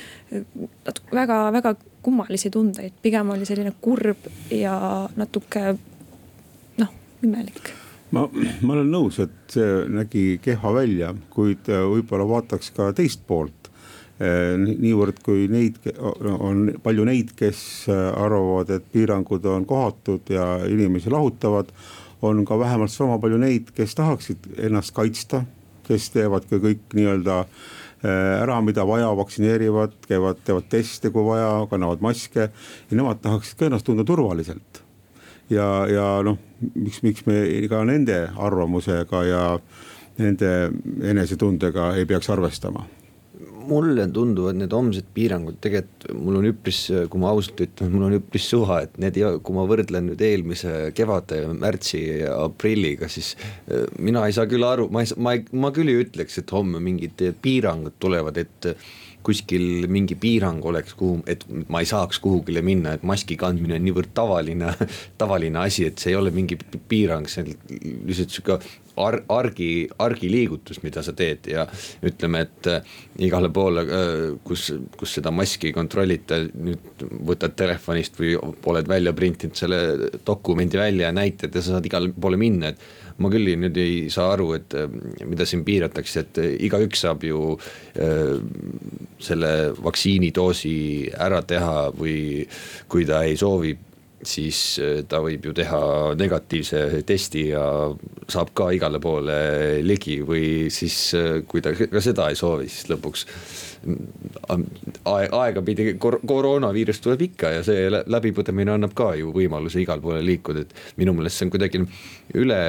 [1.13, 4.75] väga-väga kummalisi tundeid, pigem oli selline kurb ja
[5.21, 5.75] natuke
[6.81, 7.73] noh, imelik.
[8.11, 8.25] Ma,
[8.63, 13.60] ma olen nõus, et see nägi kehva välja, kuid võib-olla vaataks ka teist poolt
[14.21, 21.11] niivõrd kui neid on palju neid, kes eh, arvavad, et piirangud on kohatud ja inimesi
[21.11, 21.73] lahutavad.
[22.23, 25.45] on ka vähemalt sama palju neid, kes tahaksid ennast kaitsta,
[25.89, 27.39] kes teevad ka kõik nii-öelda
[28.05, 33.57] eh, ära, mida vaja, vaktsineerivad, käivad, teevad teste, kui vaja, kannavad maske ja nemad tahaksid
[33.57, 34.85] ka ennast tunda turvaliselt.
[35.51, 36.37] ja, ja noh,
[36.75, 39.45] miks, miks me ka nende arvamusega ja
[40.19, 40.71] nende
[41.09, 42.85] enesetundega ei peaks arvestama
[43.69, 46.81] mulle tunduvad need homsed piirangud tegelikult, mul on üpris,
[47.13, 50.75] kui ma ausalt ütlen, mul on üpris suva, et need kui ma võrdlen nüüd eelmise
[50.97, 55.45] kevade, märtsi ja aprilliga, siis äh, mina ei saa küll aru, ma ei, ma ei,
[55.53, 58.75] ma küll ei ütleks, et homme mingid piirangud tulevad, et
[59.27, 63.85] kuskil mingi piirang oleks, kuhu, et ma ei saaks kuhugile minna, et maski kandmine on
[63.85, 64.73] niivõrd tavaline,
[65.21, 67.51] tavaline asi, et see ei ole mingi piirang, see on
[68.09, 68.61] lihtsalt sihuke
[69.03, 71.67] ar-, argi, argiliigutus, mida sa teed ja
[72.07, 72.95] ütleme, et äh,
[73.27, 79.15] igale poole, äh, kus, kus seda maski ei kontrollita, nüüd võtad telefonist või oled välja
[79.17, 79.81] printinud selle
[80.27, 84.09] dokumendi välja ja näitad ja sa saad igale poole minna, et ma küll nüüd ei
[84.13, 84.89] saa aru, et äh,
[85.29, 87.57] mida siin piiratakse, et igaüks saab ju
[89.21, 89.51] selle
[89.83, 90.75] vaktsiinidoosi
[91.21, 92.47] ära teha või
[92.91, 93.75] kui ta ei soovi
[94.27, 95.81] siis äh, ta võib ju teha
[96.19, 97.65] negatiivse testi ja
[98.31, 102.91] saab ka igale poole ligi või siis, äh, kui ta ka seda ei soovi, siis
[102.93, 103.27] lõpuks
[103.87, 104.69] mm,
[105.09, 110.67] aegapidi kor koroonaviirus tuleb ikka ja see läbipõdemine annab ka ju võimaluse igale poole liikuda,
[110.67, 111.85] et minu meelest see on kuidagi
[112.41, 112.61] üle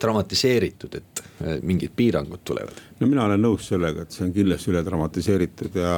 [0.00, 1.15] dramatiseeritud, et
[1.62, 2.78] mingid piirangud tulevad.
[3.00, 5.94] no mina olen nõus sellega, et see on kindlasti üle dramatiseeritud ja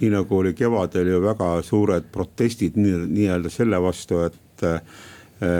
[0.00, 4.80] nii nagu oli kevadel ju väga suured protestid nii-öelda selle vastu, et eh,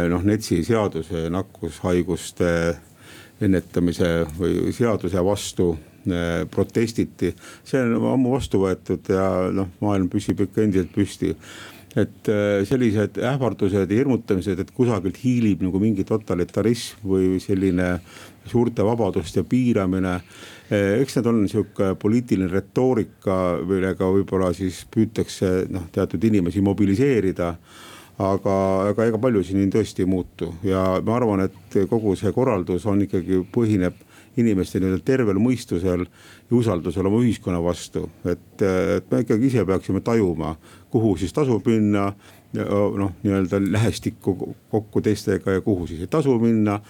[0.09, 2.55] noh, NETS-i seaduse nakkushaiguste
[3.45, 5.75] ennetamise või seaduse vastu
[6.09, 7.35] eh, protestiti.
[7.65, 11.35] see on ammu vastu võetud ja noh, maailm püsib ikka endiselt püsti
[11.99, 12.29] et
[12.71, 17.97] sellised ähvardused ja hirmutamised, et kusagilt hiilib nagu mingi totalitarism või selline
[18.51, 20.17] suurte vabaduste piiramine.
[20.71, 27.55] Äh, eks need on sihuke poliitiline retoorika, millega võib-olla siis püütakse noh, teatud inimesi mobiliseerida
[28.21, 28.55] aga,
[28.91, 33.05] aga ega palju siin tõesti ei muutu ja ma arvan, et kogu see korraldus on
[33.07, 33.97] ikkagi, põhineb
[34.41, 38.07] inimeste nii-öelda tervel mõistusel ja usaldusel oma ühiskonna vastu.
[38.25, 40.55] et, et me ikkagi ise peaksime tajuma,
[40.93, 42.11] kuhu siis tasub minna
[42.53, 46.81] noh, nii-öelda lähestikku kokku teistega ja kuhu siis ei tasu minna.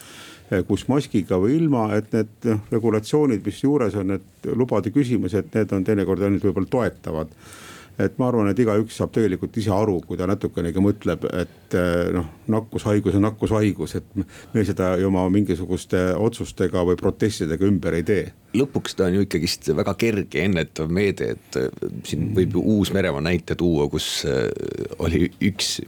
[0.66, 5.74] Kus maskiga või ilma, et need noh regulatsioonid, mis juures on, need lubade küsimused, need
[5.76, 7.34] on teinekord ainult võib-olla toetavad.
[8.00, 11.76] Et ma arvan, et igaüks saab tegelikult ise aru, kui ta natukenegi mõtleb, et
[12.14, 18.06] noh, nakkushaigus on nakkushaigus, et me seda ju oma mingisuguste otsustega või protestidega ümber ei
[18.08, 18.24] tee
[18.56, 21.68] lõpuks ta on ju ikkagist väga kerge ennetav meede, et äh,
[22.06, 24.48] siin võib ju Uus-Meremaa näite tuua, kus äh,
[25.02, 25.78] oli üks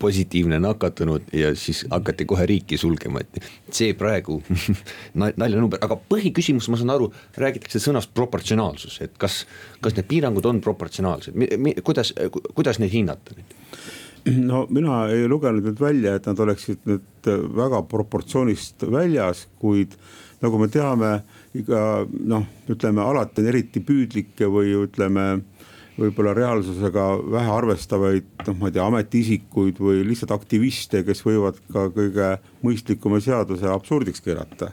[0.00, 3.40] positiivne nakatunud ja siis hakati kohe riiki sulgema, et
[3.74, 4.40] see praegu
[5.22, 9.42] naljanumber, aga põhiküsimus, ma saan aru, räägitakse sõnast proportsionaalsus, et kas,
[9.84, 11.36] kas need piirangud on proportsionaalsed,
[11.86, 12.12] kuidas,
[12.54, 13.56] kuidas neid hinnata nüüd?
[14.36, 19.94] no mina ei lugenud nüüd välja, et nad oleksid nüüd väga proportsioonist väljas, kuid
[20.42, 21.12] nagu me teame
[21.58, 25.28] iga noh, ütleme alati on eriti püüdlikke või ütleme
[25.98, 31.88] võib-olla reaalsusega vähe arvestavaid, noh, ma ei tea, ametiisikuid või lihtsalt aktiviste, kes võivad ka
[31.94, 34.72] kõige mõistlikuma seaduse absurdiks keerata.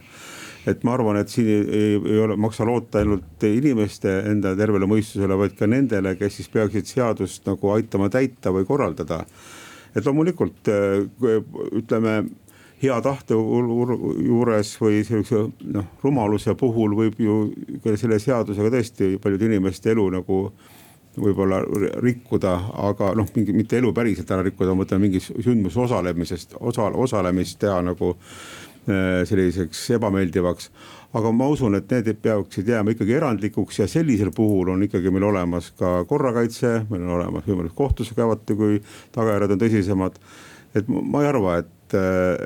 [0.65, 4.87] et ma arvan, et siin ei, ei, ei ole, maksa loota ainult inimeste enda tervele
[4.89, 9.25] mõistusele, vaid ka nendele, kes siis peaksid seadust nagu aitama täita või korraldada.
[9.95, 10.69] et loomulikult
[11.71, 12.15] ütleme
[12.81, 17.37] hea tahte juures või sihukese noh, rumaluse puhul võib ju
[17.95, 20.39] selle seadusega tõesti paljude inimeste elu nagu
[21.15, 21.61] võib-olla
[22.03, 22.53] rikkuda,
[22.89, 27.59] aga noh, mingi mitte elu päriselt ära rikkuda, ma mõtlen mingis sündmuses osalemisest, osa, osalemist
[27.61, 30.69] teha nagu äh, selliseks ebameeldivaks.
[31.15, 35.23] aga ma usun, et need peaksid jääma ikkagi erandlikuks ja sellisel puhul on ikkagi meil
[35.29, 38.81] olemas ka korrakaitse, meil on olemas võimalus kohtusse kaevata, kui
[39.15, 40.19] tagajärjed on tõsisemad.
[40.75, 41.95] et ma ei arva, et et,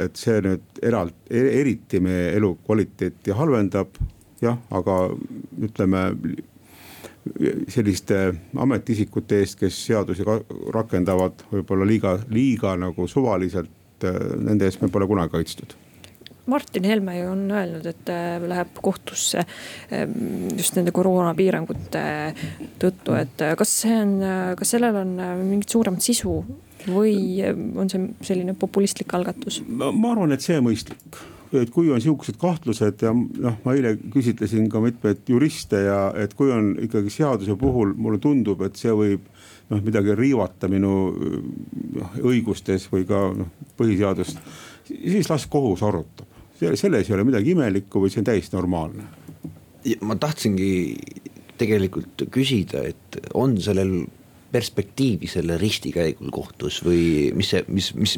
[0.06, 4.00] et see nüüd eraldi, eriti meie elukvaliteeti halvendab.
[4.40, 5.10] jah, aga
[5.60, 6.04] ütleme
[7.68, 8.20] selliste
[8.56, 10.24] ametiisikute eest, kes seadusi
[10.74, 14.08] rakendavad võib-olla liiga, liiga nagu suvaliselt,
[14.40, 15.76] nende eest me pole kunagi kaitstud
[16.50, 19.44] Martin Helme ju on öelnud, et äh, läheb kohtusse
[19.94, 22.04] ähm, just nende koroonapiirangute
[22.82, 26.40] tõttu, et äh, kas see on, äh, kas sellel on mingit suuremat sisu
[26.88, 27.42] või
[27.76, 29.62] on see selline populistlik algatus?
[29.68, 31.20] ma arvan, et see mõistlik
[31.58, 36.36] et kui on sihukesed kahtlused ja noh, ma eile küsitlesin ka mitmeid juriste ja et
[36.38, 39.26] kui on ikkagi seaduse puhul, mulle tundub, et see võib
[39.72, 44.42] noh, midagi riivata minu noh, õigustes või ka noh, põhiseadust,
[44.90, 46.28] siis las kohus arutab.
[46.60, 49.04] selles ei ole midagi imelikku või see on täiesti normaalne.
[50.02, 50.72] ma tahtsingi
[51.58, 54.06] tegelikult küsida, et on sellel
[54.52, 58.18] perspektiivi selle ristikäigul kohtus või mis see, mis, mis,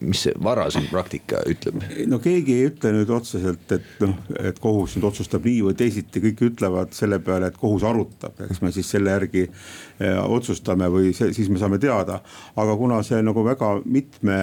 [0.00, 1.82] mis see varasem praktika ütleb?
[2.10, 6.22] no keegi ei ütle nüüd otseselt, et noh, et kohus nüüd otsustab nii või teisiti,
[6.24, 11.14] kõik ütlevad selle peale, et kohus arutab, eks me siis selle järgi eh, otsustame või
[11.16, 12.20] see, siis me saame teada.
[12.60, 14.38] aga kuna see nagu väga mitme,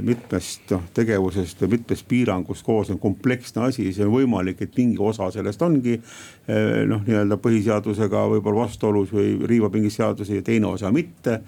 [0.00, 5.30] mitmest noh tegevusest ja mitmest piirangust koosnev kompleksne asi, siis on võimalik, et mingi osa
[5.34, 10.92] sellest ongi eh, noh, nii-öelda põhiseadusega võib-olla vastuolus või riivab mingeid seadusi ja teine osa
[10.92, 11.40] mitte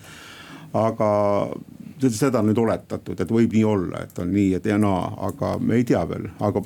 [0.74, 1.10] aga
[2.00, 5.78] seda on nüüd oletatud, et võib nii olla, et on nii ja naa, aga me
[5.78, 6.62] ei tea veel, aga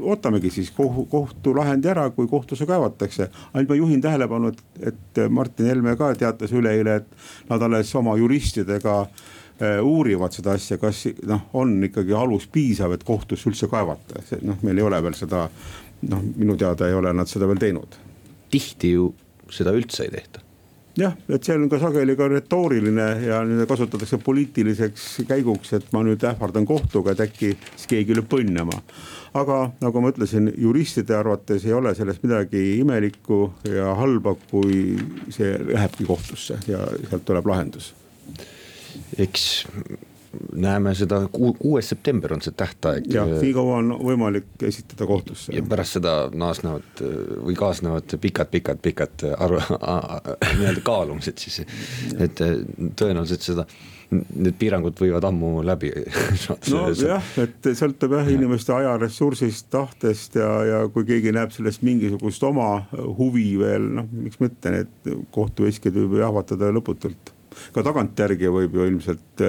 [0.00, 3.28] ootamegi siis kohu, kohtulahendi ära, kui kohtusse kaevatakse.
[3.52, 8.16] ainult ma juhin tähelepanu, et, et Martin Helme ka teatas üleeile, et nad alles oma
[8.18, 14.24] juristidega äh, uurivad seda asja, kas noh, on ikkagi alus piisav, et kohtusse üldse kaevata,
[14.42, 15.48] noh, meil ei ole veel seda.
[16.04, 18.00] noh, minu teada ei ole nad seda veel teinud.
[18.50, 19.12] tihti ju
[19.50, 20.43] seda üldse ei tehta
[20.98, 26.04] jah, et see on ka sageli ka retooriline ja nüüd kasutatakse poliitiliseks käiguks, et ma
[26.06, 28.80] nüüd ähvardan kohtuga, et äkki siis keegi lööb põnnama.
[29.34, 34.94] aga nagu ma ütlesin, juristide arvates ei ole sellest midagi imelikku ja halba, kui
[35.34, 37.94] see lähebki kohtusse ja sealt tuleb lahendus.
[39.18, 39.66] eks
[40.52, 43.08] näeme seda, kuues september on see tähtaeg.
[43.12, 45.54] jah, nii kaua on võimalik esitada kohtusse.
[45.54, 47.02] ja pärast seda naasnevad
[47.46, 49.60] või kaasnevad pikad-pikad-pikad aru,
[50.58, 51.62] nii-öelda kaalumised siis,
[52.18, 53.68] et tõenäoliselt seda
[54.14, 55.90] need piirangud võivad ammu läbi
[56.70, 62.44] nojah, et sõltub jah inimeste aja, ressursist, tahtest ja, ja kui keegi näeb sellest mingisugust
[62.46, 67.33] oma huvi veel, noh, miks mitte, need kohtuviskid võib ju jahvatada lõputult
[67.74, 69.44] ka tagantjärgi võib ju ilmselt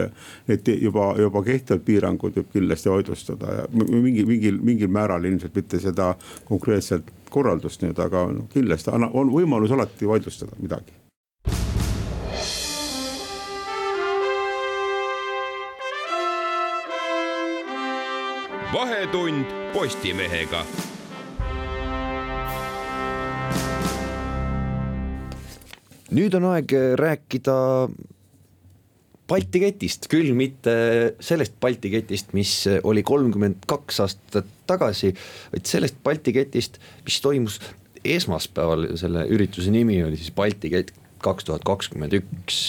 [0.50, 5.80] need juba, juba kehtivad piirangud võib kindlasti vaidlustada ja mingi, mingil, mingil määral ilmselt mitte
[5.84, 6.14] seda
[6.50, 10.94] konkreetselt korraldust nüüd, aga noh, kindlasti on võimalus alati vaidlustada midagi.
[18.76, 20.66] vahetund Postimehega
[26.14, 27.56] nüüd on aeg rääkida
[29.26, 30.76] Balti ketist, küll mitte
[31.24, 32.52] sellest Balti ketist, mis
[32.86, 35.16] oli kolmkümmend kaks aastat tagasi,
[35.54, 37.58] vaid sellest Balti ketist, mis toimus
[38.06, 40.94] esmaspäeval, selle ürituse nimi oli siis Balti kett
[41.26, 42.60] kaks tuhat kakskümmend üks,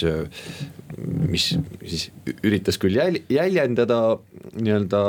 [1.29, 1.51] mis
[1.85, 2.09] siis
[2.41, 4.17] üritas küll jäl-, jäljendada
[4.57, 5.03] nii-öelda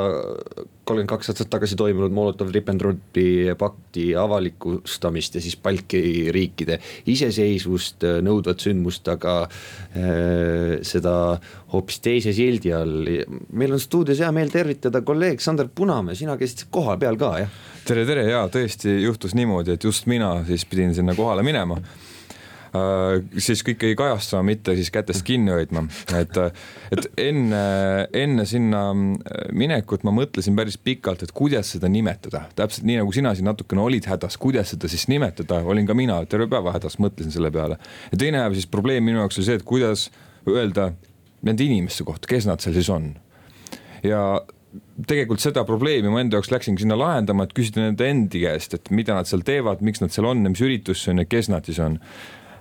[0.88, 6.02] kolmkümmend kaks aastat tagasi toimunud Molotov-Ribbentropi pakti avalikustamist ja siis Balti
[6.34, 6.80] riikide
[7.12, 11.16] iseseisvust nõudvat sündmust, aga äh, seda
[11.74, 13.12] hoopis teise sildi all.
[13.52, 17.64] meil on stuudios hea meel tervitada kolleeg Sander Punamäe, sina käisid kohal peal ka, jah?
[17.88, 22.07] tere, tere ja tõesti juhtus niimoodi, et just mina siis pidin sinna kohale minema Äh,
[23.38, 25.86] siis kõike ei kajastama, mitte siis kätest kinni hoidma,
[26.18, 26.38] et,
[26.94, 27.62] et enne,
[28.16, 28.82] enne sinna
[29.56, 33.84] minekut ma mõtlesin päris pikalt, et kuidas seda nimetada, täpselt nii nagu sina siin natukene
[33.84, 37.80] olid hädas, kuidas seda siis nimetada, olin ka mina terve päeva hädas, mõtlesin selle peale.
[38.12, 40.10] ja teine siis probleem minu jaoks oli see, et kuidas
[40.48, 40.92] öelda
[41.48, 43.12] nende inimeste kohta, kes nad seal siis on.
[44.04, 44.22] ja
[45.08, 48.92] tegelikult seda probleemi ma enda jaoks läksingi sinna lahendama, et küsida nende endi käest, et
[48.94, 51.50] mida nad seal teevad, miks nad seal on ja mis üritus see on ja kes
[51.54, 51.98] nad siis on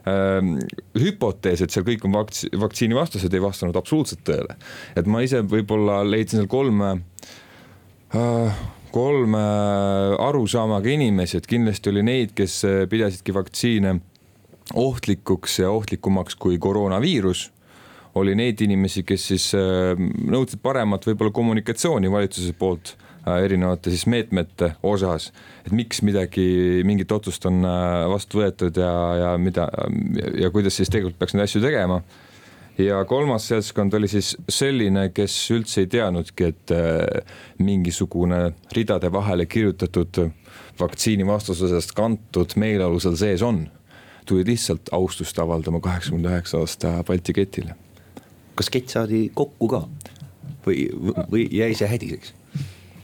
[0.06, 4.54] hüpotees, et seal kõik on vakts-, vaktsiinivastased, ei vastanud absoluutselt tõele.
[4.96, 6.92] et ma ise võib-olla leidsin seal kolme
[8.14, 8.60] äh,
[8.94, 9.42] kolme
[10.22, 13.98] arusaamaga inimesi, et kindlasti oli neid, kes pidasidki vaktsiine
[14.78, 17.50] ohtlikuks ja ohtlikumaks kui koroonaviirus.
[18.16, 19.98] oli neid inimesi, kes siis äh,
[20.30, 23.05] nõudsid paremat võib-olla kommunikatsiooni valitsuse poolt Äh,
[23.42, 25.32] erinevate siis meetmete osas.
[25.66, 29.68] et miks midagi, mingit otsust on äh, vastu võetud ja, ja mida
[30.38, 32.00] ja kuidas siis tegelikult peaks neid asju tegema.
[32.78, 39.46] ja kolmas seltskond oli siis selline, kes üldse ei teadnudki, et äh, mingisugune ridade vahele
[39.46, 40.22] kirjutatud
[40.80, 43.66] vaktsiini vastusest kantud meeleolu seal sees on.
[44.26, 47.74] tulid lihtsalt austust avaldama kaheksakümne üheksa aasta Balti ketile.
[48.54, 49.86] kas kett saadi kokku ka
[50.66, 50.88] või,
[51.30, 52.34] või jäi see hädiseks?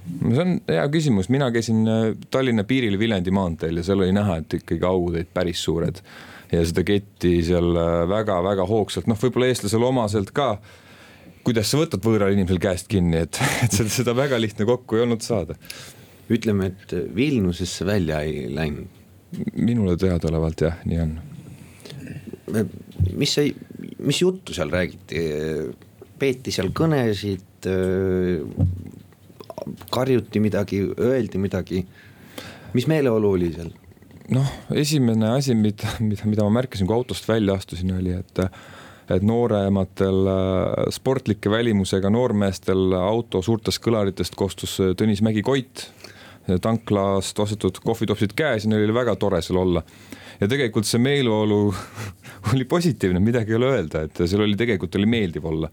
[0.03, 4.41] See on hea küsimus, mina käisin äh, Tallinna piiril Viljandi maanteel ja seal oli näha,
[4.43, 6.03] et ikkagi augud olid päris suured.
[6.53, 7.73] ja seda ketti seal
[8.11, 10.57] väga-väga äh, hoogsalt, noh, võib-olla eestlasele omaselt ka.
[11.47, 15.07] kuidas sa võtad võõral inimesel käest kinni, et, et seda, seda väga lihtne kokku ei
[15.07, 15.57] olnud saada.
[16.33, 19.01] ütleme, et Vilniusesse välja ei läinud.
[19.55, 21.15] minule teadaolevalt jah, nii on.
[23.17, 23.55] mis see,
[24.03, 25.23] mis juttu seal räägiti,
[26.19, 27.71] peeti seal kõnesid
[29.90, 31.87] karjuti midagi, öeldi midagi.
[32.72, 33.72] mis meeleolu oli seal?
[34.32, 38.47] noh, esimene asi, mida, mida, mida ma märkasin, kui autost välja astusin, oli, et
[39.11, 45.89] et noorematel äh, sportlike välimusega noormeestel auto suurtest kõlaritest kostus Tõnis Mägi-Koit.
[46.62, 49.82] tanklast ostetud kohvitopsid käes ja neil oli väga tore seal olla.
[50.41, 51.74] ja tegelikult see meeleolu
[52.55, 55.68] oli positiivne, midagi ei ole öelda, et seal oli tegelikult oli meeldiv olla.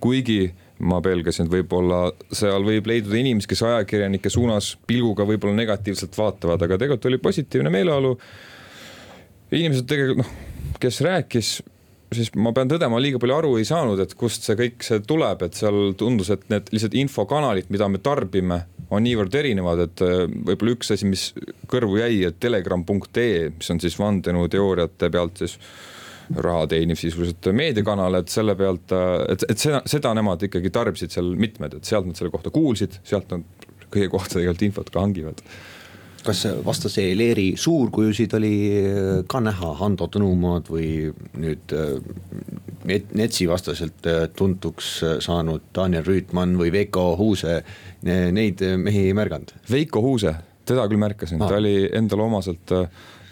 [0.00, 0.54] kuigi
[0.84, 6.62] ma pelgasin, et võib-olla seal võib leiduda inimesi, kes ajakirjanike suunas pilguga võib-olla negatiivselt vaatavad,
[6.66, 8.16] aga tegelikult oli positiivne meeleolu.
[9.54, 10.34] inimesed tegelikult noh,
[10.82, 11.54] kes rääkis,
[12.14, 15.42] siis ma pean tõdema, liiga palju aru ei saanud, et kust see kõik see tuleb,
[15.46, 18.64] et seal tundus, et need lihtsalt infokanalid, mida me tarbime,
[18.94, 21.30] on niivõrd erinevad, et äh, võib-olla üks asi, mis
[21.70, 25.58] kõrvu jäi, et telegram.ee, mis on siis vandenõuteooriate pealt siis
[26.32, 28.94] raha teeniv sisuliselt meediakanal, et selle pealt,
[29.28, 33.00] et, et seda, seda nemad ikkagi tarbisid seal mitmed, et sealt nad selle kohta kuulsid,
[33.06, 35.44] sealt nad kõige kohta tegelikult infot ka hangivad
[36.24, 38.54] kas vastase leeri suurkujusid oli
[39.28, 40.88] ka näha, Hando Tõnumaad või
[41.40, 41.74] nüüd
[42.84, 44.90] NETS-i vastaselt tuntuks
[45.24, 47.58] saanud Daniel Rüütmann või Veiko Huuse,
[48.04, 49.52] neid mehi ei märganud?
[49.70, 50.34] Veiko Huuse,
[50.68, 52.72] teda küll märkasin ah., ta oli endale omaselt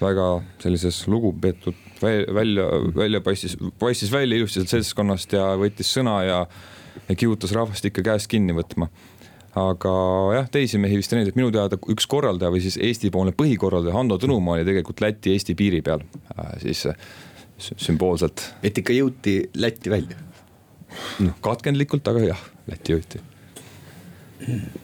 [0.03, 0.29] väga
[0.63, 6.39] sellises lugupeetud välja, välja paistis, paistis välja ilusti sealt seltskonnast ja võttis sõna ja,
[7.09, 8.89] ja kihutas rahvast ikka käest kinni võtma.
[9.59, 9.93] aga
[10.37, 13.97] jah, teisi mehi vist ei näinud, et minu teada üks korraldaja või siis Eesti-poolne põhikorraldaja
[13.97, 16.05] Hando Tõnumaa oli tegelikult Läti-Eesti piiri peal
[16.39, 16.97] äh, siis äh,
[17.59, 18.47] sümboolselt.
[18.63, 20.17] et ikka jõuti Lätti välja?
[21.21, 23.21] noh, katkendlikult, aga jah, Lätti jõuti.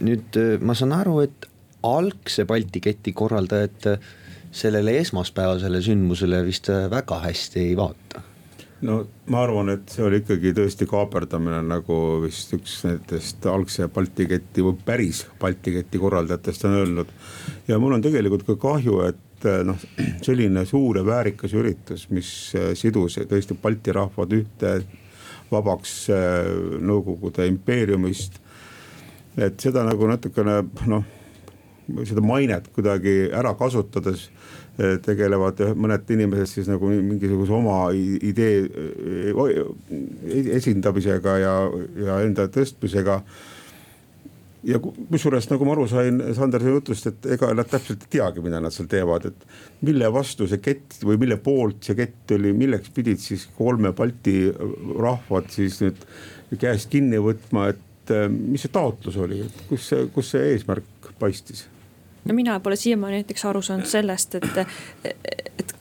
[0.04, 1.48] nüüd äh, ma saan aru, et
[1.86, 3.98] algse Balti keti korraldajad
[4.52, 8.22] sellele esmaspäevasele sündmusele vist väga hästi ei vaata
[8.86, 8.98] no
[9.32, 14.64] ma arvan, et see oli ikkagi tõesti kaaperdamine, nagu vist üks nendest algse Balti keti
[14.64, 17.10] või päris Balti keti korraldajatest on öelnud.
[17.68, 19.88] ja mul on tegelikult ka kahju, et noh,
[20.26, 22.30] selline suur ja väärikas üritus, mis
[22.78, 24.78] sidus tõesti Balti rahvad ühte
[25.50, 28.40] vabaks äh, Nõukogude impeeriumist.
[29.38, 31.04] et seda nagu natukene noh,
[32.08, 34.28] seda mainet kuidagi ära kasutades
[34.78, 41.54] Eh, tegelevad mõned inimesed siis nagu mingisuguse oma idee eh, esindamisega ja,
[41.98, 43.16] ja enda tõstmisega.
[44.70, 48.60] Ja kusjuures nagu ma aru sain Sander jutust, et ega nad täpselt ei teagi, mida
[48.62, 52.92] nad seal teevad, et mille vastu see kett või mille poolt see kett oli, milleks
[52.94, 54.36] pidid siis kolme Balti
[54.98, 56.06] rahvad siis nüüd
[56.54, 61.66] käest kinni võtma, et eh, mis see taotlus oli, kus see, kus see eesmärk paistis
[62.28, 64.62] no mina pole siiamaani näiteks aru saanud sellest, et,
[65.04, 65.74] et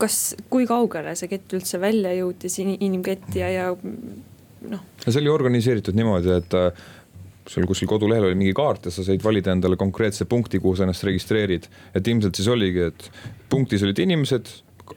[0.00, 4.84] kas, kui kaugele see kett üldse välja jõudis inimketti ja, ja noh.
[5.04, 6.86] see oli organiseeritud niimoodi, et äh,
[7.48, 10.86] sul kuskil kodulehel oli mingi kaart ja sa said valida endale konkreetse punkti, kuhu sa
[10.86, 11.68] ennast registreerid.
[11.94, 13.10] et ilmselt siis oligi, et
[13.52, 14.50] punktis olid inimesed,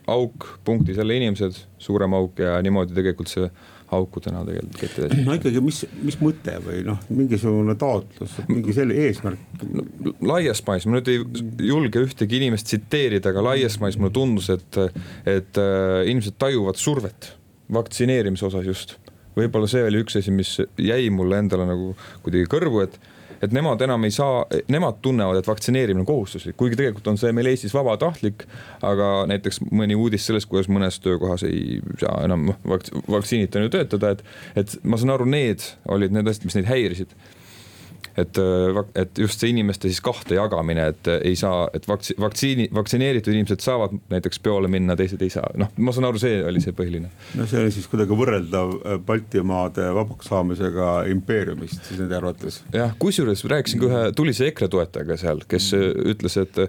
[0.07, 3.49] auk, punktis jälle inimesed, suurem auk ja niimoodi tegelikult see
[3.95, 5.19] aukudena tegelikult kettida.
[5.25, 9.85] no ikkagi, mis, mis mõte või noh, mingisugune taotlus, mingi selle eesmärk no,?
[10.31, 14.81] laias mais, ma nüüd ei julge ühtegi inimest tsiteerida, aga laias mais mulle tundus, et,
[15.29, 17.33] et äh, inimesed tajuvad survet
[17.73, 18.97] vaktsineerimise osas just.
[19.37, 21.93] võib-olla see oli üks asi, mis jäi mulle endale nagu
[22.25, 22.97] kuidagi kõrvu, et
[23.41, 27.31] et nemad enam ei saa, nemad tunnevad, et vaktsineerimine on kohustuslik, kuigi tegelikult on see
[27.35, 28.45] meil Eestis vabatahtlik.
[28.85, 34.23] aga näiteks mõni uudis sellest, kuidas mõnes töökohas ei saa enam vaktsiinita ju töötada, et,
[34.55, 37.15] et ma saan aru, need olid need asjad, mis neid häirisid
[38.17, 42.15] et, äh, et just see inimeste siis kahte jagamine, et äh, ei saa, et vaktsi-,
[42.19, 46.41] vaktsiini, vaktsineeritud inimesed saavad näiteks peole minna, teised ei saa, noh, ma saan aru, see
[46.45, 47.11] oli see põhiline.
[47.39, 52.61] no see oli siis kuidagi võrreldav äh, Baltimaade vabaks saamisega impeeriumist siis nende arvates.
[52.75, 56.63] jah, kusjuures rääkisin ka ühe tulise EKRE toetajaga seal, kes ütles, et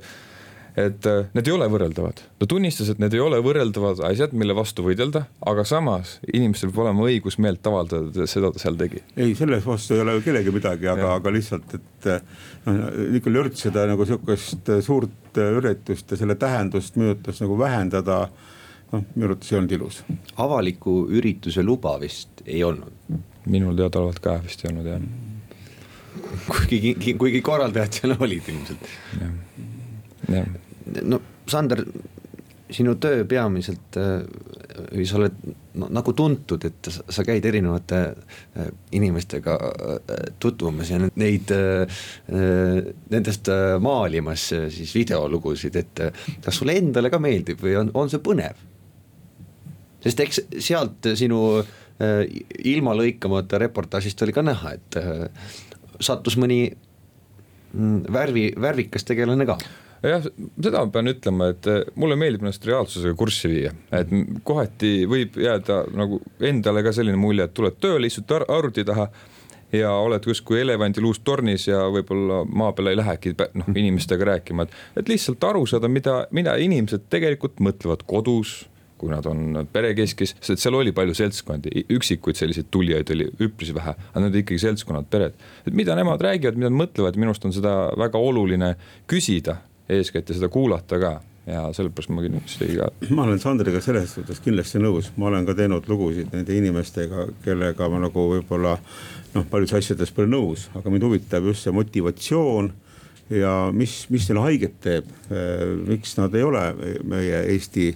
[0.78, 2.20] et äh, need ei ole võrreldavad.
[2.38, 6.84] ta tunnistas, et need ei ole võrreldavad asjad, mille vastu võidelda, aga samas inimestel peab
[6.86, 9.02] olema õigus meelt avaldada, seda ta seal tegi.
[9.16, 12.10] ei, selles vastu ei ole ju kellegi midagi, aga, aga lihtsalt, et
[12.66, 12.84] noh,
[13.16, 18.20] Nikol Jürts seda nagu sihukest suurt üritust ja selle tähendust arvates nagu vähendada
[18.92, 20.02] noh, minu arvates ei olnud ilus.
[20.36, 23.18] avaliku ürituse luba vist ei olnud?
[23.50, 25.02] minul teadaolevalt ka vist ei olnud jah.
[26.46, 28.90] kuigi, kuigi korraldajad seal olid ilmselt.
[29.18, 29.34] jah
[31.02, 31.82] no Sander,
[32.70, 34.22] sinu töö peamiselt äh,
[35.06, 35.38] sa oled
[35.80, 41.50] no, nagu tuntud, et sa käid erinevate äh, inimestega äh, tutvumas ja neid,
[43.10, 43.50] nendest
[43.82, 46.02] maalimas siis videolugusid, et
[46.44, 48.66] kas sulle endale ka meeldib või on, on see põnev?
[50.00, 51.60] sest eks sealt sinu
[52.64, 54.96] ilma lõikamata reportaažist oli ka näha, et
[56.00, 59.58] sattus mõni mm, värvi, värvikas tegelane ka
[60.02, 60.28] jah,
[60.62, 64.12] seda ma pean ütlema, et eh, mulle meeldib ennast reaalsusega kurssi viia, et
[64.46, 69.10] kohati võib jääda nagu endale ka selline mulje, et tuled tööle, istud arvuti taha
[69.72, 74.74] ja oled kuskil elevandiluust tornis ja võib-olla maa peale ei lähegi noh inimestega rääkima, et,
[75.02, 78.64] et lihtsalt aru saada, mida, mida inimesed tegelikult mõtlevad kodus
[79.00, 83.94] kui nad on perekeskis, sest seal oli palju seltskondi, üksikuid selliseid tulijaid oli üpris vähe,
[84.10, 85.38] aga need ikkagi seltskonnad, pered.
[85.64, 88.74] et mida nemad räägivad, mida nad mõtlevad, minu arust on seda väga oluline
[89.08, 89.56] küsida
[89.90, 91.16] eeskätt ja seda kuulata ka
[91.50, 92.90] ja sellepärast ma kindlasti ka.
[93.10, 97.88] ma olen Sandriga selles suhtes kindlasti nõus, ma olen ka teinud lugusid nende inimestega, kellega
[97.90, 98.76] ma nagu võib-olla
[99.34, 102.70] noh, paljudes asjades pole nõus, aga mind huvitab just see motivatsioon
[103.30, 105.10] ja mis, mis neile haiget teeb.
[105.86, 106.64] miks nad ei ole
[107.06, 107.92] meie Eesti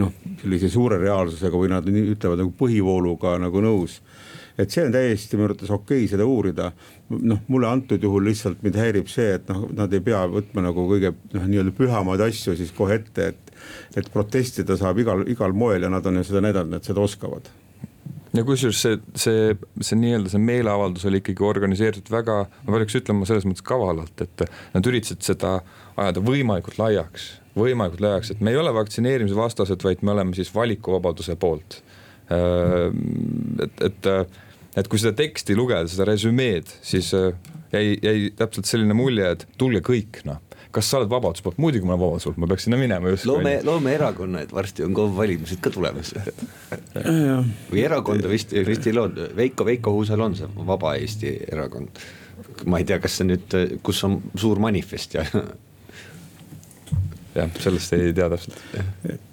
[0.00, 4.00] noh, sellise suure reaalsusega või nad ütlevad nagu põhivooluga nagu nõus
[4.58, 6.72] et see on täiesti minu arvates okei okay seda uurida.
[7.12, 10.86] noh, mulle antud juhul lihtsalt mind häirib see, et noh, nad ei pea võtma nagu
[10.88, 13.56] kõige noh, nii-öelda pühamaid asju siis kohe ette, et,
[13.96, 17.50] et protestida saab igal, igal moel ja nad on ju seda näidanud, et seda oskavad
[18.36, 19.52] ja kusjuures see, see,
[19.84, 24.44] see nii-öelda see meeleavaldus oli ikkagi organiseeritud väga, ma peaks ütlema selles mõttes kavalalt, et
[24.72, 25.58] nad üritasid seda
[26.00, 27.28] ajada võimalikult laiaks,
[27.58, 31.82] võimalikult laiaks, et me ei ole vaktsineerimise vastased, vaid me oleme siis valikuvabaduse poolt.
[32.32, 34.08] Äh, et, et,
[34.80, 37.32] et kui seda teksti lugeda, seda resümeed, siis äh,
[37.74, 40.40] jäi, jäi täpselt selline mulje, et tulge kõik noh.
[40.72, 43.26] Kas sa oled Vabaduse poolt, muidugi ma olen Vabaduse poolt, ma peaks sinna minema just.
[43.28, 46.14] loome, loome erakonna, et varsti on KOV valimised ka tulemas.
[47.72, 52.00] Või erakonda vist, vist ei loonud, Veiko, Veiko Huusal on see Vaba Eesti erakond.
[52.66, 53.54] ma ei tea, kas see nüüd,
[53.84, 55.26] kus on suur manifest ja
[57.34, 58.58] jah, sellest ei tea täpselt.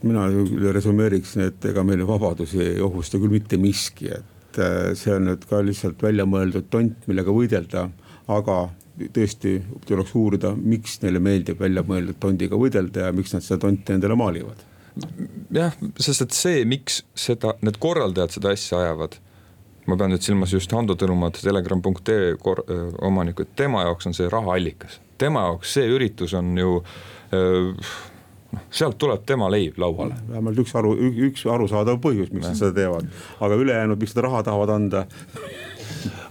[0.04, 0.28] mina
[0.76, 5.48] resümeeriksin, et ega meile vabadusi ei ohusta küll mitte miski, et äh, see on nüüd
[5.50, 7.90] ka lihtsalt välja mõeldud tont, millega võidelda,
[8.30, 8.60] aga
[9.16, 13.96] tõesti tuleks uurida, miks neile meeldib välja mõeldud tondiga võidelda ja miks nad seda tonti
[13.96, 14.66] endale maalivad.
[15.56, 19.16] jah, sest et see, miks seda, need korraldajad seda asja ajavad,
[19.88, 22.34] ma pean nüüd silmas just Hando Tõnumaad, telegram.ee
[23.08, 26.78] omanikku, et tema jaoks on see rahaallikas, tema jaoks see üritus on ju
[27.30, 30.18] noh, sealt tuleb tema leib lauale.
[30.30, 30.96] vähemalt üks aru,
[31.30, 33.10] üks arusaadav põhjus, miks nad seda teevad,
[33.40, 35.06] aga ülejäänud, miks nad raha tahavad anda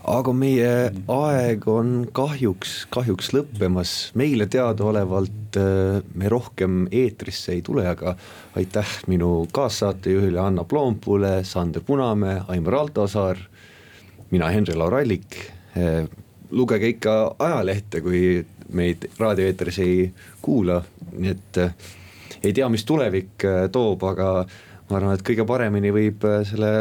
[0.08, 0.72] aga meie
[1.12, 5.58] aeg on kahjuks, kahjuks lõppemas, meile teadaolevalt
[6.18, 8.14] me rohkem eetrisse ei tule, aga
[8.58, 13.40] aitäh minu kaassaatejuhile Anna Ploompuule, Sander Punamäe, Aimar Altosaar,
[14.30, 15.38] mina Henri-Laur Allik.
[15.76, 16.06] Äh,
[16.50, 20.08] lugege ikka ajalehte, kui meid raadioeetris ei
[20.42, 20.82] kuula,
[21.16, 21.92] nii et äh,
[22.42, 24.30] ei tea, mis tulevik toob, aga
[24.88, 26.72] ma arvan, et kõige paremini võib selle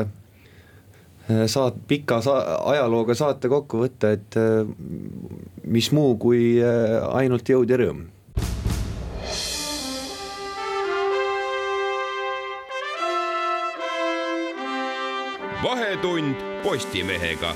[1.31, 4.63] Äh, saat-, pika sa-, ajalooga saate kokku võtta, et äh,
[5.67, 8.05] mis muu kui äh, ainult jõud ja rõõm.
[15.57, 17.49] vahetund Postimehega